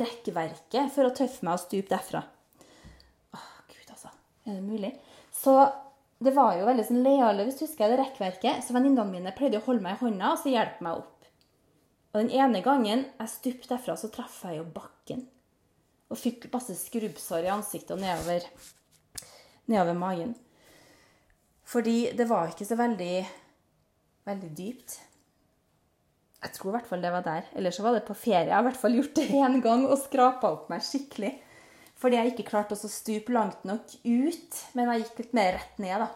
rekkverket 0.00 0.92
for 0.94 1.08
å 1.08 1.14
tøffe 1.16 1.46
meg 1.46 1.56
og 1.56 1.62
stupe 1.62 1.88
derfra. 1.92 2.24
Mulig? 4.64 4.92
Så 5.32 5.54
det 6.20 6.34
var 6.36 6.58
jo 6.58 6.66
veldig 6.68 6.84
sånn 6.84 7.04
leale, 7.04 7.46
hvis 7.46 7.56
du 7.56 7.64
husker 7.64 7.88
det 7.88 8.00
rekkverket. 8.02 8.64
Så 8.66 8.74
venninnene 8.76 9.08
mine 9.08 9.32
pleide 9.36 9.60
å 9.62 9.64
holde 9.64 9.84
meg 9.86 9.96
i 9.96 10.04
hånda 10.04 10.34
og 10.34 10.42
så 10.42 10.52
hjelpe 10.52 10.84
meg 10.84 11.00
opp. 11.00 11.28
Og 12.10 12.24
den 12.24 12.32
ene 12.34 12.60
gangen 12.64 13.06
jeg 13.06 13.32
stupte 13.32 13.70
derfra, 13.70 13.94
så 13.96 14.10
traff 14.12 14.40
jeg 14.44 14.58
jo 14.58 14.66
bakken. 14.74 15.24
Og 16.10 16.18
fikk 16.18 16.48
masse 16.52 16.74
skrubbsår 16.74 17.46
i 17.46 17.52
ansiktet 17.54 17.94
og 17.94 18.02
nedover, 18.02 18.48
nedover 19.70 19.98
magen. 19.98 20.34
Fordi 21.70 22.10
det 22.18 22.26
var 22.26 22.50
ikke 22.50 22.66
så 22.66 22.74
veldig, 22.80 23.14
veldig 24.26 24.50
dypt. 24.58 24.96
Jeg 26.40 26.56
tror 26.56 26.72
i 26.72 26.74
hvert 26.78 26.88
fall 26.88 27.04
det 27.04 27.12
var 27.14 27.24
der. 27.24 27.46
Eller 27.54 27.74
så 27.74 27.84
var 27.86 27.94
det 27.94 28.06
på 28.08 28.16
ferie. 28.18 28.48
Jeg 28.48 28.56
har 28.56 28.64
i 28.64 28.68
hvert 28.70 28.80
fall 28.80 28.96
gjort 28.98 29.14
det 29.20 29.28
én 29.38 29.60
gang 29.62 29.86
og 29.86 30.00
skrapa 30.02 30.50
opp 30.50 30.68
meg 30.72 30.82
skikkelig. 30.82 31.36
Fordi 32.00 32.16
jeg 32.16 32.32
ikke 32.32 32.48
klarte 32.48 32.78
å 32.78 32.90
stupe 32.90 33.34
langt 33.34 33.66
nok 33.68 33.92
ut, 34.06 34.60
men 34.72 34.88
jeg 34.88 35.04
gikk 35.04 35.20
litt 35.20 35.36
mer 35.36 35.56
rett 35.58 35.80
ned, 35.82 36.06
da. 36.06 36.08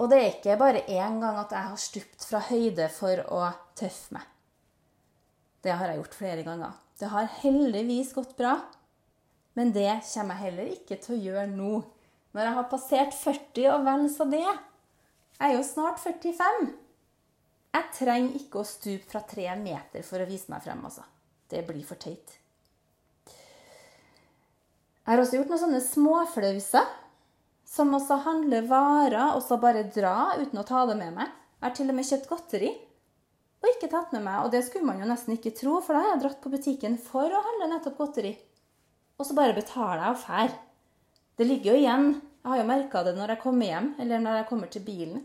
Og 0.00 0.08
det 0.08 0.16
er 0.16 0.30
ikke 0.30 0.56
bare 0.60 0.86
én 0.88 1.18
gang 1.20 1.36
at 1.36 1.52
jeg 1.52 1.68
har 1.68 1.80
stupt 1.80 2.24
fra 2.24 2.40
høyde 2.46 2.86
for 2.94 3.20
å 3.28 3.42
tøffe 3.76 4.16
meg. 4.16 4.24
Det 5.60 5.74
har 5.76 5.90
jeg 5.90 6.00
gjort 6.00 6.16
flere 6.16 6.44
ganger. 6.46 6.78
Det 6.96 7.10
har 7.12 7.28
heldigvis 7.42 8.14
gått 8.16 8.32
bra, 8.38 8.54
men 9.58 9.74
det 9.76 9.90
kommer 10.08 10.38
jeg 10.38 10.46
heller 10.46 10.72
ikke 10.72 10.96
til 11.04 11.18
å 11.18 11.22
gjøre 11.26 11.46
nå. 11.52 11.74
Når 12.32 12.46
jeg 12.46 12.56
har 12.56 12.68
passert 12.70 13.16
40, 13.18 13.66
og 13.74 13.84
vel 13.84 14.06
så 14.12 14.24
det. 14.30 14.46
Jeg 15.36 15.46
er 15.50 15.56
jo 15.56 15.64
snart 15.66 16.00
45. 16.00 16.68
Jeg 17.76 17.94
trenger 17.96 18.40
ikke 18.40 18.62
å 18.62 18.68
stupe 18.68 19.10
fra 19.10 19.20
tre 19.26 19.50
meter 19.60 20.04
for 20.06 20.22
å 20.22 20.28
vise 20.28 20.48
meg 20.52 20.64
frem, 20.64 20.80
altså. 20.86 21.04
Det 21.50 21.60
blir 21.66 21.84
for 21.84 22.00
teit. 22.00 22.38
Jeg 25.10 25.16
har 25.16 25.24
også 25.24 25.38
gjort 25.40 25.48
noen 25.50 25.58
sånne 25.58 25.78
småflauser 25.82 26.90
som 27.66 27.88
også 27.96 28.20
handler 28.28 28.68
varer 28.70 29.32
og 29.32 29.40
så 29.42 29.56
bare 29.58 29.88
dra 29.90 30.36
uten 30.38 30.60
å 30.60 30.62
ta 30.68 30.84
det 30.86 30.94
med 31.00 31.16
meg. 31.16 31.32
Jeg 31.58 31.64
har 31.64 31.72
til 31.74 31.88
og 31.90 31.96
med 31.98 32.06
kjøpt 32.06 32.28
godteri 32.30 32.68
og 33.58 33.66
ikke 33.72 33.88
tatt 33.90 34.12
med 34.14 34.22
meg. 34.22 34.44
Og 34.44 34.52
det 34.54 34.60
skulle 34.68 34.86
man 34.86 35.00
jo 35.02 35.08
nesten 35.10 35.34
ikke 35.34 35.50
tro, 35.58 35.80
for 35.82 35.98
da 35.98 36.04
har 36.04 36.12
jeg 36.12 36.20
dratt 36.22 36.38
på 36.44 36.52
butikken 36.52 36.94
for 37.02 37.26
å 37.26 37.40
handle 37.42 37.66
nettopp 37.72 37.98
godteri. 37.98 38.30
Og 39.18 39.26
så 39.26 39.34
bare 39.34 39.56
betaler 39.56 40.04
jeg 40.04 40.14
og 40.14 40.22
drar. 40.22 40.54
Det 41.42 41.46
ligger 41.48 41.72
jo 41.72 41.80
igjen. 41.80 42.06
Jeg 42.44 42.52
har 42.52 42.60
jo 42.60 42.68
merka 42.68 43.02
det 43.08 43.14
når 43.16 43.32
jeg 43.34 43.42
kommer 43.42 43.66
hjem, 43.72 43.88
eller 44.04 44.22
når 44.22 44.38
jeg 44.38 44.48
kommer 44.52 44.70
til 44.70 44.84
bilen. 44.86 45.24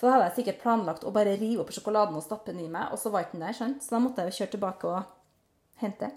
For 0.00 0.08
da 0.08 0.16
hadde 0.16 0.26
jeg 0.32 0.36
sikkert 0.40 0.64
planlagt 0.64 1.06
å 1.06 1.14
bare 1.14 1.36
rive 1.38 1.62
opp 1.62 1.70
sjokoladen 1.78 2.18
og 2.18 2.26
stappe 2.26 2.50
den 2.50 2.66
i 2.66 2.72
meg, 2.74 2.90
og 2.90 2.98
så 2.98 3.14
var 3.14 3.30
den 3.30 3.46
der, 3.46 3.54
skjønt. 3.54 3.86
Så 3.86 3.94
da 3.94 4.02
måtte 4.02 4.26
jeg 4.26 4.34
jo 4.34 4.40
kjøre 4.40 4.54
tilbake 4.56 4.90
og 4.90 5.78
hente. 5.86 6.10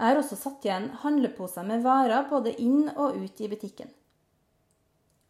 Jeg 0.00 0.14
har 0.14 0.16
også 0.16 0.36
satt 0.40 0.64
igjen 0.64 0.86
handleposer 1.02 1.66
med 1.68 1.82
varer 1.84 2.24
både 2.30 2.54
inn 2.64 2.86
og 2.94 3.18
ut 3.20 3.40
i 3.44 3.48
butikken. 3.52 3.90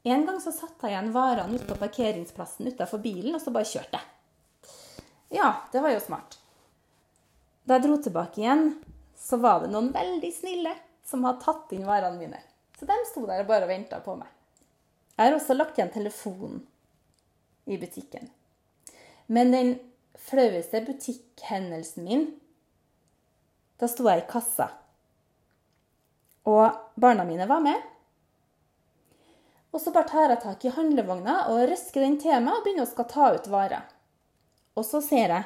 En 0.07 0.23
gang 0.29 0.37
så 0.41 0.53
satte 0.55 0.87
jeg 0.87 0.95
igjen 0.95 1.11
varene 1.11 1.59
ute 1.59 1.67
på 1.67 1.79
parkeringsplassen 1.81 2.71
utafor 2.71 3.03
bilen, 3.03 3.35
og 3.35 3.43
så 3.43 3.51
bare 3.51 3.67
kjørte 3.67 3.99
jeg. 3.99 4.71
Ja, 5.41 5.49
det 5.73 5.83
var 5.83 5.91
jo 5.91 6.05
smart. 6.05 6.39
Da 7.67 7.77
jeg 7.77 7.89
dro 7.89 7.97
tilbake 7.99 8.45
igjen, 8.45 8.77
så 9.19 9.41
var 9.43 9.65
det 9.65 9.73
noen 9.75 9.91
veldig 9.95 10.31
snille 10.39 10.77
som 11.07 11.27
hadde 11.27 11.43
tatt 11.43 11.75
inn 11.75 11.89
varene 11.89 12.23
mine. 12.23 12.39
Så 12.79 12.87
de 12.87 12.97
sto 13.11 13.27
der 13.27 13.43
og 13.43 13.51
bare 13.51 13.69
venta 13.69 13.99
på 14.05 14.15
meg. 14.23 14.31
Jeg 15.19 15.27
har 15.27 15.37
også 15.37 15.59
lagt 15.59 15.77
igjen 15.77 15.91
telefonen 15.93 16.63
i 17.67 17.77
butikken. 17.83 18.31
Men 19.27 19.51
den 19.51 19.75
flaueste 20.31 20.81
butikkhendelsen 20.87 22.07
min 22.07 22.25
da 23.81 23.89
sto 23.89 24.07
jeg 24.09 24.23
i 24.23 24.29
kassa. 24.29 24.69
Og 26.49 27.01
barna 27.01 27.25
mine 27.25 27.49
var 27.49 27.63
med. 27.65 27.89
Og 29.71 29.81
så 29.81 29.93
bare 29.95 30.09
tar 30.11 30.33
jeg 30.33 30.43
tak 30.43 30.65
i 30.67 30.73
handlevogna 30.75 31.37
og 31.53 31.69
røsker 31.71 32.03
den 32.05 32.19
til 32.21 32.43
meg 32.43 32.57
og 32.57 32.65
begynner 32.65 32.89
å 32.89 32.91
skal 32.91 33.09
ta 33.11 33.31
ut 33.37 33.51
varer. 33.53 33.85
Og 34.79 34.87
så 34.87 35.01
ser 35.05 35.35
jeg 35.35 35.45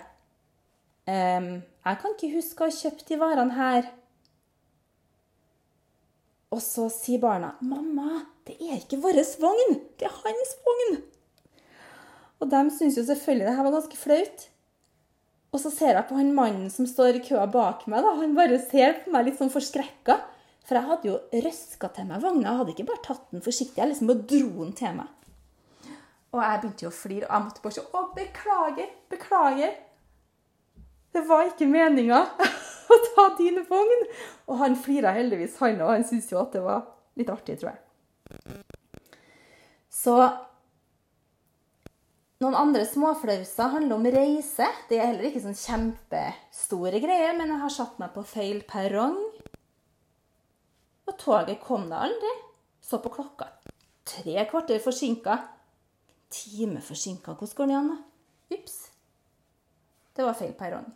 ehm, 1.11 1.51
Jeg 1.85 2.01
kan 2.01 2.15
ikke 2.15 2.33
huske 2.37 2.65
å 2.65 2.71
ha 2.71 2.77
kjøpt 2.79 3.09
de 3.11 3.19
varene 3.21 3.57
her. 3.59 3.91
Og 6.55 6.63
så 6.63 6.87
sier 6.93 7.21
barna 7.21 7.57
'Mamma, 7.61 8.25
det 8.47 8.57
er 8.63 8.79
ikke 8.79 9.03
vår 9.03 9.21
vogn. 9.43 9.81
Det 9.99 10.07
er 10.07 10.17
hans 10.23 10.57
vogn.' 10.65 11.03
Og 12.41 12.51
de 12.51 12.61
syns 12.71 12.97
jo 12.97 13.05
selvfølgelig 13.05 13.47
det 13.47 13.57
her 13.57 13.67
var 13.67 13.77
ganske 13.77 13.97
flaut. 13.97 14.49
Og 15.55 15.61
så 15.63 15.71
ser 15.71 15.95
jeg 15.95 16.07
på 16.09 16.17
han 16.19 16.33
mannen 16.35 16.71
som 16.73 16.87
står 16.91 17.21
i 17.21 17.25
køa 17.25 17.47
bak 17.47 17.85
meg. 17.87 18.03
da, 18.03 18.15
Han 18.19 18.35
bare 18.35 18.59
ser 18.59 18.99
på 19.05 19.13
meg 19.15 19.29
litt 19.29 19.39
sånn 19.39 19.53
forskrekka. 19.55 20.19
For 20.65 20.79
jeg 20.79 20.89
hadde 20.89 21.11
jo 21.11 21.43
røska 21.45 21.91
til 21.95 22.09
meg 22.09 22.23
vogna. 22.25 22.49
Jeg 22.49 22.61
hadde 22.61 22.75
ikke 22.75 22.89
bare 22.89 23.05
tatt 23.05 23.27
den 23.31 23.45
forsiktig, 23.45 23.79
jeg 23.79 23.91
liksom 23.91 24.11
bare 24.11 24.27
dro 24.33 24.51
den 24.65 24.73
til 24.79 24.97
meg. 24.97 25.11
Og 26.35 26.41
jeg 26.43 26.61
begynte 26.63 26.87
jo 26.87 26.91
å 26.91 26.97
flire, 26.97 27.27
og 27.29 27.35
jeg 27.37 27.45
måtte 27.45 27.63
bare 27.63 27.77
si 27.77 27.83
å, 27.85 28.05
beklager, 28.17 28.89
beklager. 29.13 29.75
Det 31.15 31.23
var 31.29 31.45
ikke 31.47 31.69
meninga 31.71 32.23
å 32.97 32.99
ta 33.13 33.29
din 33.39 33.61
vogn. 33.69 34.09
Og 34.49 34.59
han 34.65 34.75
flira 34.75 35.13
heldigvis, 35.15 35.61
han 35.63 35.79
òg. 35.79 35.93
Han 35.93 36.09
syntes 36.09 36.33
jo 36.33 36.41
at 36.41 36.57
det 36.57 36.65
var 36.65 36.89
litt 37.21 37.31
artig, 37.31 37.61
tror 37.61 37.77
jeg. 37.77 38.65
Så 39.95 40.17
noen 42.43 42.57
andre 42.59 42.83
småflauser 42.89 43.71
handler 43.77 43.99
om 43.99 44.09
reise. 44.11 44.67
Det 44.89 44.99
er 44.99 45.13
heller 45.13 45.29
ikke 45.29 45.45
sånn 45.45 45.59
kjempestore 45.59 47.01
greier, 47.03 47.37
men 47.39 47.53
jeg 47.53 47.63
har 47.63 47.75
satt 47.75 48.01
meg 48.03 48.15
på 48.15 48.25
feil 48.27 48.65
perrong. 48.69 49.21
Og 51.05 51.15
toget 51.21 51.63
kom 51.63 51.87
da 51.93 52.03
aldri. 52.07 52.33
Så 52.85 52.99
på 53.01 53.13
klokka. 53.13 53.49
Tre 54.05 54.45
kvarter 54.51 54.83
forsinka. 54.83 55.39
Time 56.35 56.83
forsinka. 56.85 57.37
Hvordan 57.39 57.57
går 57.61 57.71
det 57.71 57.79
an, 57.79 57.91
da? 57.95 58.59
Ups. 58.59 58.77
Det 60.15 60.27
var 60.27 60.37
feil 60.39 60.55
perrong. 60.59 60.87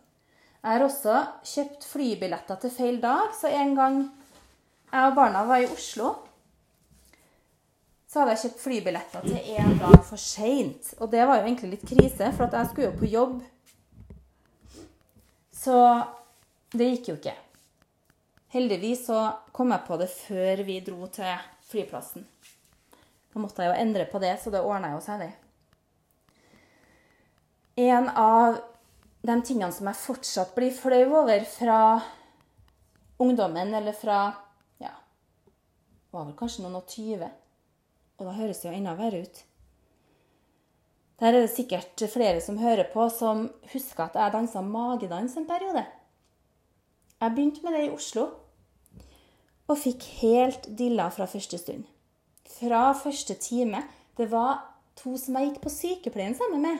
Jeg 0.59 0.75
har 0.75 0.83
også 0.83 1.19
kjøpt 1.47 1.85
flybilletter 1.87 2.59
til 2.59 2.73
feil 2.73 2.97
dag, 2.99 3.31
så 3.31 3.47
en 3.47 3.77
gang 3.77 4.01
jeg 4.89 5.05
og 5.07 5.15
barna 5.15 5.45
var 5.47 5.63
i 5.63 5.69
Oslo 5.71 6.11
så 8.09 8.23
hadde 8.23 8.33
jeg 8.33 8.41
kjøpt 8.41 8.61
flybilletter 8.63 9.25
til 9.27 9.49
én 9.53 9.75
dag 9.77 9.99
for 10.07 10.17
seint. 10.17 10.87
Og 10.97 11.11
det 11.13 11.21
var 11.29 11.37
jo 11.37 11.45
egentlig 11.45 11.75
litt 11.75 11.85
krise, 11.85 12.31
for 12.33 12.49
jeg 12.49 12.69
skulle 12.71 12.87
jo 12.87 12.97
på 12.97 13.09
jobb. 13.11 13.35
Så 15.53 15.75
det 16.73 16.87
gikk 16.87 17.11
jo 17.11 17.17
ikke. 17.19 17.35
Heldigvis 18.49 19.03
så 19.11 19.19
kom 19.53 19.75
jeg 19.75 19.85
på 19.85 19.97
det 20.01 20.07
før 20.09 20.63
vi 20.65 20.79
dro 20.81 21.05
til 21.13 21.43
flyplassen. 21.69 22.25
Da 23.29 23.43
måtte 23.43 23.61
jeg 23.61 23.69
jo 23.69 23.81
endre 23.83 24.07
på 24.09 24.21
det, 24.23 24.31
så 24.41 24.49
det 24.49 24.63
ordna 24.65 24.95
jo 24.95 25.01
seg, 25.05 25.21
det. 25.21 25.33
En 27.77 28.09
av 28.09 28.57
de 29.21 29.35
tingene 29.45 29.69
som 29.75 29.85
jeg 29.85 30.01
fortsatt 30.01 30.55
blir 30.55 30.73
flau 30.73 31.03
over 31.21 31.45
fra 31.45 31.77
ungdommen, 33.21 33.75
eller 33.77 33.93
fra 33.93 34.23
ja, 34.81 34.95
var 36.09 36.25
vel 36.25 36.33
kanskje 36.39 36.65
noen 36.65 36.79
og 36.81 36.89
tyve 36.89 37.29
og 38.19 38.27
da 38.27 38.35
høres 38.35 38.59
det 38.61 38.69
jo 38.69 38.75
enda 38.75 38.95
verre 38.99 39.23
ut. 39.23 39.39
Der 41.19 41.33
er 41.33 41.43
det 41.43 41.51
sikkert 41.51 42.03
flere 42.11 42.39
som 42.43 42.59
hører 42.59 42.87
på, 42.93 43.07
som 43.11 43.49
husker 43.73 44.05
at 44.05 44.19
jeg 44.19 44.35
dansa 44.35 44.61
magedans 44.63 45.35
en 45.37 45.47
periode. 45.47 45.83
Jeg 47.19 47.35
begynte 47.35 47.63
med 47.63 47.75
det 47.75 47.87
i 47.87 47.95
Oslo, 47.95 48.27
og 49.69 49.77
fikk 49.77 50.05
helt 50.21 50.69
dilla 50.79 51.09
fra 51.13 51.27
første 51.29 51.59
stund. 51.59 51.83
Fra 52.49 52.93
første 52.97 53.35
time. 53.35 53.83
Det 54.17 54.29
var 54.31 54.63
to 54.97 55.15
som 55.19 55.35
jeg 55.37 55.49
gikk 55.49 55.59
på 55.63 55.73
sykepleien 55.73 56.35
sammen 56.35 56.63
med. 56.63 56.79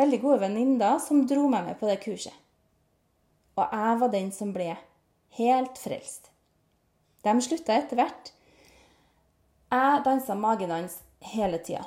Veldig 0.00 0.20
gode 0.22 0.40
venninner 0.46 1.02
som 1.02 1.26
dro 1.28 1.48
meg 1.50 1.66
med 1.66 1.78
på 1.78 1.90
det 1.90 1.98
kurset. 2.02 2.34
Og 3.58 3.66
jeg 3.66 3.98
var 4.00 4.12
den 4.14 4.30
som 4.32 4.54
ble 4.54 4.70
helt 5.36 5.78
frelst. 5.78 6.30
De 7.22 7.34
slutta 7.44 7.76
etter 7.76 8.00
hvert 8.00 8.32
jeg 9.72 10.04
dansa 10.04 10.36
magedans 10.36 10.98
hele 11.32 11.60
tida. 11.64 11.84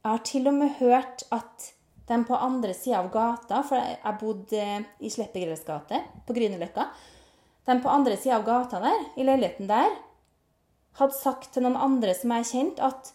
Jeg 0.00 0.10
har 0.10 0.24
til 0.24 0.48
og 0.48 0.56
med 0.56 0.76
hørt 0.80 1.24
at 1.32 1.70
de 2.10 2.18
på 2.26 2.36
andre 2.36 2.74
sida 2.74 2.98
av 2.98 3.10
gata, 3.14 3.62
for 3.62 3.78
jeg 3.78 4.18
bodde 4.20 4.66
i 4.98 5.10
Sleppegrels 5.12 5.62
gate 5.66 6.00
på 6.26 6.34
Grünerløkka 6.34 6.88
De 7.68 7.76
på 7.78 7.92
andre 7.92 8.16
sida 8.18 8.40
av 8.40 8.46
gata 8.46 8.80
der, 8.82 9.04
i 9.16 9.24
leiligheten 9.26 9.68
der, 9.68 9.92
hadde 10.98 11.14
sagt 11.14 11.52
til 11.54 11.62
noen 11.62 11.78
andre 11.78 12.14
som 12.18 12.32
jeg 12.34 12.48
kjente, 12.50 12.82
at 12.82 13.12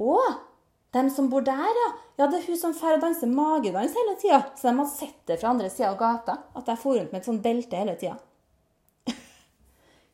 Å, 0.00 0.14
dem 0.96 1.10
som 1.12 1.28
bor 1.28 1.44
der, 1.44 1.74
ja. 1.82 1.88
Ja, 2.16 2.26
det 2.28 2.38
er 2.38 2.46
hun 2.48 2.56
som 2.56 2.72
drar 2.76 2.96
og 2.96 3.02
danser 3.04 3.28
magedans 3.28 3.94
hele 3.96 4.14
tida. 4.20 4.38
Så 4.56 4.68
de 4.68 4.72
hadde 4.78 4.92
sett 4.92 5.20
det 5.28 5.36
fra 5.40 5.50
andre 5.52 5.68
sida 5.72 5.90
av 5.90 5.98
gata. 6.00 6.34
At 6.56 6.68
jeg 6.68 6.80
for 6.80 6.96
rundt 6.96 7.12
med 7.12 7.20
et 7.20 7.28
sånt 7.28 7.42
belte 7.44 7.78
hele 7.80 7.94
tida. 8.00 8.16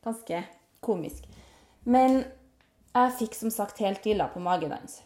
Ganske 0.05 0.41
komisk. 0.83 1.23
Men 1.87 2.21
jeg 3.05 3.15
fikk 3.21 3.37
som 3.37 3.53
sagt 3.53 3.81
helt 3.83 4.03
dilla 4.05 4.27
på 4.31 4.41
magedans. 4.43 5.01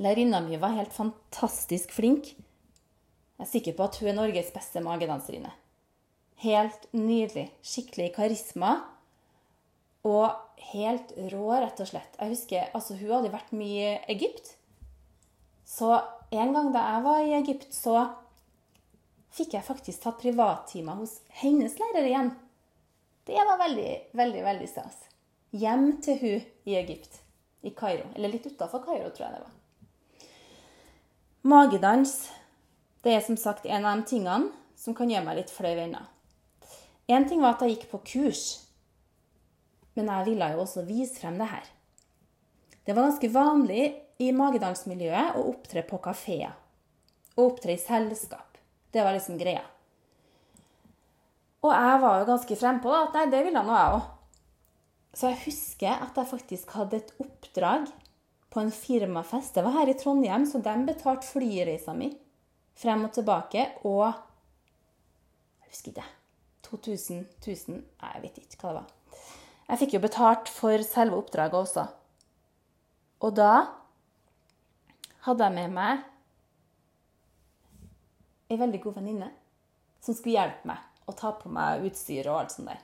Lærerinna 0.00 0.40
mi 0.44 0.56
var 0.60 0.76
helt 0.76 0.92
fantastisk 0.94 1.92
flink. 1.92 2.32
Jeg 2.34 3.46
er 3.46 3.50
sikker 3.50 3.76
på 3.76 3.88
at 3.88 3.98
hun 4.00 4.12
er 4.12 4.16
Norges 4.16 4.52
beste 4.54 4.80
magedanserinne. 4.84 5.50
Helt 6.40 6.86
nydelig. 6.96 7.50
Skikkelig 7.60 8.10
karisma. 8.16 8.78
Og 10.08 10.32
helt 10.72 11.12
rå, 11.32 11.44
rett 11.60 11.82
og 11.82 11.90
slett. 11.90 12.16
Jeg 12.16 12.32
husker, 12.32 12.70
altså 12.72 12.96
Hun 12.96 13.12
hadde 13.18 13.32
vært 13.34 13.52
mye 13.52 13.90
i 13.98 14.14
Egypt. 14.14 14.54
Så 15.68 15.92
en 16.32 16.54
gang 16.56 16.72
da 16.72 16.86
jeg 16.94 17.04
var 17.04 17.20
i 17.24 17.36
Egypt, 17.36 17.68
så 17.74 18.08
fikk 19.36 19.54
jeg 19.58 19.66
faktisk 19.66 20.02
tatt 20.02 20.20
privattimer 20.22 20.98
hos 21.02 21.18
hennes 21.42 21.76
lærer 21.78 22.08
igjen. 22.08 22.32
Det 23.28 23.36
var 23.36 23.60
veldig, 23.60 23.90
veldig, 24.16 24.42
veldig 24.48 24.68
stas. 24.70 24.96
Hjem 25.50 25.92
til 26.02 26.18
hun 26.20 26.44
i 26.68 26.76
Egypt, 26.78 27.22
i 27.62 27.72
Kairo. 27.76 28.08
Eller 28.14 28.32
litt 28.32 28.46
utafor 28.46 28.84
Kairo, 28.84 29.10
tror 29.10 29.26
jeg 29.26 29.38
det 29.38 29.42
var. 29.46 29.56
Magedans 31.50 32.14
det 33.00 33.14
er 33.14 33.22
som 33.24 33.36
sagt 33.40 33.64
en 33.64 33.86
av 33.88 33.96
de 33.96 34.10
tingene 34.10 34.50
som 34.76 34.96
kan 34.96 35.08
gjøre 35.08 35.24
meg 35.24 35.38
litt 35.38 35.52
flau 35.52 35.72
ennå. 35.72 36.02
Én 37.08 37.24
ting 37.28 37.40
var 37.40 37.56
at 37.56 37.64
jeg 37.64 37.78
gikk 37.78 37.86
på 37.90 38.02
kurs, 38.12 38.42
men 39.96 40.10
jeg 40.12 40.26
ville 40.28 40.50
jo 40.52 40.60
også 40.62 40.84
vise 40.86 41.16
frem 41.16 41.40
det 41.40 41.48
her. 41.48 41.64
Det 42.84 42.94
var 42.94 43.08
ganske 43.08 43.32
vanlig 43.32 43.86
i 44.20 44.30
magedansmiljøet 44.36 45.36
å 45.40 45.46
opptre 45.48 45.82
på 45.88 45.98
kafeer. 46.04 46.52
Å 47.36 47.46
opptre 47.48 47.72
i 47.72 47.80
selskap. 47.80 48.60
Det 48.92 49.00
var 49.04 49.16
liksom 49.16 49.40
greia. 49.40 49.64
Og 51.64 51.72
jeg 51.72 51.98
var 52.04 52.20
jo 52.20 52.28
ganske 52.28 52.56
frempå 52.56 52.92
at 52.96 53.16
nei, 53.16 53.26
det 53.32 53.42
ville 53.46 53.64
nå 53.64 53.76
jeg 53.76 53.96
òg. 53.96 54.08
Så 55.14 55.32
jeg 55.32 55.42
husker 55.44 56.04
at 56.04 56.16
jeg 56.16 56.30
faktisk 56.30 56.70
hadde 56.78 57.00
et 57.00 57.12
oppdrag 57.22 57.88
på 58.50 58.62
en 58.62 58.72
firmafest. 58.74 59.54
Det 59.54 59.64
var 59.66 59.74
her 59.80 59.90
i 59.90 59.96
Trondheim, 59.98 60.46
så 60.46 60.60
de 60.62 60.74
betalte 60.86 61.26
flyreisa 61.26 61.94
mi 61.94 62.12
frem 62.78 63.04
og 63.06 63.12
tilbake. 63.14 63.66
Og 63.86 64.06
jeg 64.06 65.70
husker 65.72 65.94
ikke. 65.94 66.08
2000 66.70 67.24
1000 67.40 67.74
Nei, 67.74 68.10
jeg 68.14 68.22
vet 68.22 68.38
ikke 68.44 68.60
hva 68.62 68.74
det 68.74 68.82
var. 68.82 68.90
Jeg 69.70 69.80
fikk 69.82 69.94
jo 69.96 70.02
betalt 70.02 70.50
for 70.50 70.82
selve 70.86 71.18
oppdraget 71.18 71.58
også. 71.58 71.86
Og 73.26 73.34
da 73.36 73.54
hadde 75.26 75.46
jeg 75.46 75.56
med 75.58 75.74
meg 75.74 76.06
ei 78.50 78.58
veldig 78.58 78.80
god 78.82 78.96
venninne 78.98 79.28
som 80.02 80.16
skulle 80.16 80.38
hjelpe 80.38 80.70
meg 80.70 81.10
å 81.10 81.14
ta 81.14 81.34
på 81.38 81.50
meg 81.52 81.84
utstyr 81.86 82.30
og 82.30 82.40
alt 82.40 82.54
sånt 82.54 82.70
der. 82.70 82.80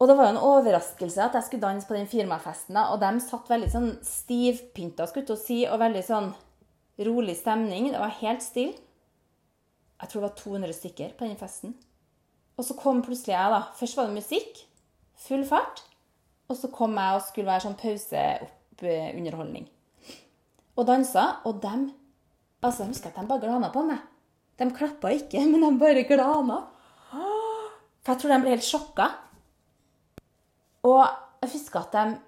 Og 0.00 0.08
det 0.08 0.16
var 0.16 0.30
jo 0.30 0.34
en 0.34 0.44
overraskelse 0.48 1.20
at 1.20 1.34
jeg 1.36 1.46
skulle 1.46 1.66
danse 1.66 1.88
på 1.88 1.96
den 1.96 2.08
firmafesten. 2.08 2.78
Og 2.80 3.02
de 3.02 3.10
satt 3.20 3.50
veldig 3.52 3.68
sånn 3.68 3.90
stivpynta 4.06 5.04
skulle 5.10 5.36
si, 5.36 5.58
og 5.68 5.82
veldig 5.82 6.04
sånn 6.06 6.30
rolig 7.04 7.36
stemning. 7.36 7.90
Det 7.92 8.00
var 8.00 8.16
helt 8.22 8.44
stille. 8.44 8.78
Jeg 10.00 10.08
tror 10.08 10.22
det 10.22 10.28
var 10.30 10.38
200 10.40 10.76
stykker 10.78 11.12
på 11.18 11.28
den 11.28 11.36
festen. 11.36 11.74
Og 12.56 12.64
så 12.64 12.76
kom 12.80 13.02
plutselig 13.04 13.36
jeg, 13.36 13.52
da. 13.52 13.60
Først 13.76 13.98
var 13.98 14.08
det 14.08 14.16
musikk. 14.16 14.64
Full 15.26 15.44
fart. 15.48 15.84
Og 16.48 16.56
så 16.56 16.72
kom 16.72 16.96
jeg 16.96 17.18
og 17.18 17.24
skulle 17.26 17.52
være 17.52 17.66
sånn 17.66 17.78
pauseunderholdning. 17.80 19.68
Og 20.80 20.88
dansa. 20.88 21.42
Og 21.44 21.60
dem 21.62 21.90
Altså, 22.60 22.82
jeg 22.82 22.90
husker 22.90 23.08
at 23.08 23.16
de 23.16 23.24
bare 23.24 23.40
glana 23.40 23.70
på 23.72 23.80
meg. 23.88 24.00
De 24.60 24.66
klappa 24.76 25.08
ikke, 25.16 25.40
men 25.48 25.62
de 25.64 25.70
bare 25.80 26.04
glana. 26.04 26.58
For 27.10 28.12
jeg 28.12 28.20
tror 28.20 28.34
de 28.34 28.38
ble 28.42 28.52
helt 28.52 28.66
sjokka. 28.66 29.06
Og 30.88 31.02
jeg 31.42 31.52
husker 31.54 31.80
at 31.80 31.96
de 31.96 32.18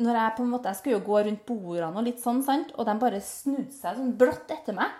når 0.00 0.16
jeg 0.16 0.34
på 0.36 0.44
en 0.44 0.52
måte, 0.54 0.70
jeg 0.70 0.78
skulle 0.78 0.96
jo 0.96 1.04
gå 1.04 1.18
rundt 1.26 1.42
bordene 1.48 2.00
og 2.00 2.06
litt 2.06 2.20
sånn, 2.22 2.40
sant? 2.44 2.70
og 2.76 2.86
de 2.88 2.94
bare 3.02 3.20
snudde 3.24 3.74
seg 3.74 3.98
sånn 3.98 4.14
brått 4.20 4.52
etter 4.54 4.76
meg. 4.76 4.94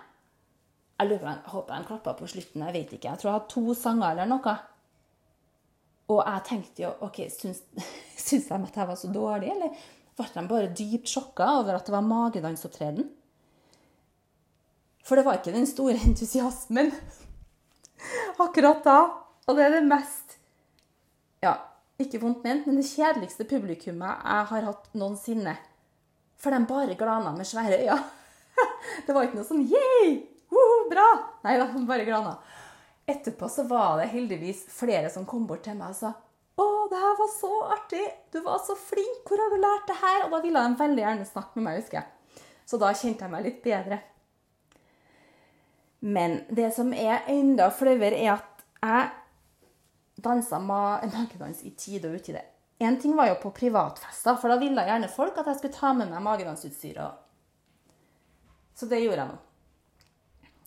Jeg 1.01 1.09
lurer 1.09 1.39
på, 1.41 1.53
håper 1.55 1.79
de 1.79 1.87
klappa 1.87 2.13
på 2.19 2.27
slutten. 2.29 2.61
Jeg 2.67 2.75
vet 2.75 2.91
ikke. 2.93 3.09
Jeg 3.09 3.21
tror 3.21 3.29
jeg 3.31 3.37
hadde 3.39 3.49
to 3.55 3.73
sanger 3.77 4.11
eller 4.11 4.29
noe. 4.29 4.53
Og 6.13 6.19
jeg 6.21 6.43
tenkte 6.45 6.83
jo 6.83 6.91
OK, 7.07 7.17
syns, 7.33 7.63
syns 8.27 8.45
de 8.51 8.59
at 8.59 8.77
jeg 8.77 8.89
var 8.91 8.99
så 8.99 9.09
dårlig, 9.09 9.49
eller 9.55 9.81
ble 10.19 10.27
de 10.35 10.45
bare 10.51 10.69
dypt 10.77 11.09
sjokka 11.09 11.47
over 11.63 11.79
at 11.79 11.89
det 11.89 11.95
var 11.95 12.05
magedansopptreden? 12.05 13.09
For 15.07 15.17
det 15.17 15.25
var 15.25 15.39
ikke 15.39 15.55
den 15.55 15.65
store 15.69 15.97
entusiasmen 16.11 16.93
akkurat 18.41 18.85
da. 18.85 18.99
Og 19.49 19.57
det 19.57 19.65
er 19.65 19.79
det 19.79 19.85
mest 19.89 20.37
Ja, 21.41 21.55
ikke 22.05 22.21
vondt 22.21 22.45
ment, 22.45 22.65
men 22.67 22.79
det 22.79 22.87
kjedeligste 22.89 23.47
publikummet 23.49 24.25
jeg 24.25 24.47
har 24.51 24.67
hatt 24.69 24.89
noensinne. 24.97 25.55
For 26.41 26.53
de 26.53 26.65
bare 26.69 26.97
glana 26.97 27.33
med 27.35 27.47
svære 27.47 27.83
øyne. 27.83 28.01
Det 29.05 29.13
var 29.13 29.27
ikke 29.27 29.37
noe 29.39 29.47
sånn 29.47 29.67
yeah! 29.69 30.17
Uh, 30.51 30.81
bra! 30.91 31.05
Nei 31.45 31.55
da, 31.61 31.69
bare 31.87 32.05
glana. 32.07 32.35
Etterpå 33.09 33.47
så 33.49 33.63
var 33.69 34.01
det 34.01 34.11
heldigvis 34.11 34.65
flere 34.73 35.09
som 35.13 35.25
kom 35.29 35.45
bort 35.47 35.63
til 35.65 35.77
meg 35.79 35.93
og 35.93 35.97
sa 35.97 36.11
å, 36.59 36.65
det 36.91 36.99
her 36.99 37.15
var 37.17 37.29
så 37.33 37.51
artig! 37.73 38.03
Du 38.33 38.41
var 38.45 38.59
så 38.65 38.75
flink! 38.77 39.23
Hvor 39.27 39.39
har 39.39 39.53
du 39.53 39.61
lært 39.61 39.87
det 39.89 39.97
her? 40.01 40.25
Og 40.25 40.33
da 40.33 40.41
ville 40.43 40.63
de 40.65 40.79
veldig 40.81 41.03
gjerne 41.03 41.27
snakke 41.29 41.57
med 41.57 41.67
meg, 41.67 41.79
husker 41.79 42.01
jeg. 42.01 42.43
Så 42.67 42.79
da 42.81 42.91
kjente 42.95 43.25
jeg 43.25 43.33
meg 43.33 43.45
litt 43.47 43.61
bedre. 43.63 44.01
Men 46.01 46.41
det 46.49 46.71
som 46.75 46.91
er 46.97 47.27
enda 47.31 47.69
flauere, 47.73 48.17
er 48.17 48.35
at 48.35 48.65
jeg 48.81 49.09
dansa 50.17 50.59
magedans 50.59 51.63
i 51.63 51.71
tide 51.77 52.09
og 52.09 52.19
utide. 52.19 52.43
Én 52.81 52.97
ting 53.01 53.15
var 53.15 53.29
jo 53.29 53.37
på 53.43 53.51
privatfester, 53.53 54.37
for 54.41 54.49
da 54.49 54.57
ville 54.57 54.83
gjerne 54.87 55.09
folk 55.11 55.37
at 55.37 55.47
jeg 55.51 55.59
skulle 55.59 55.77
ta 55.77 55.93
med 55.93 56.09
meg 56.09 56.23
magedansutstyret. 56.25 57.19
Så 58.73 58.87
det 58.89 59.03
gjorde 59.03 59.21
jeg 59.21 59.29
nå. 59.29 59.39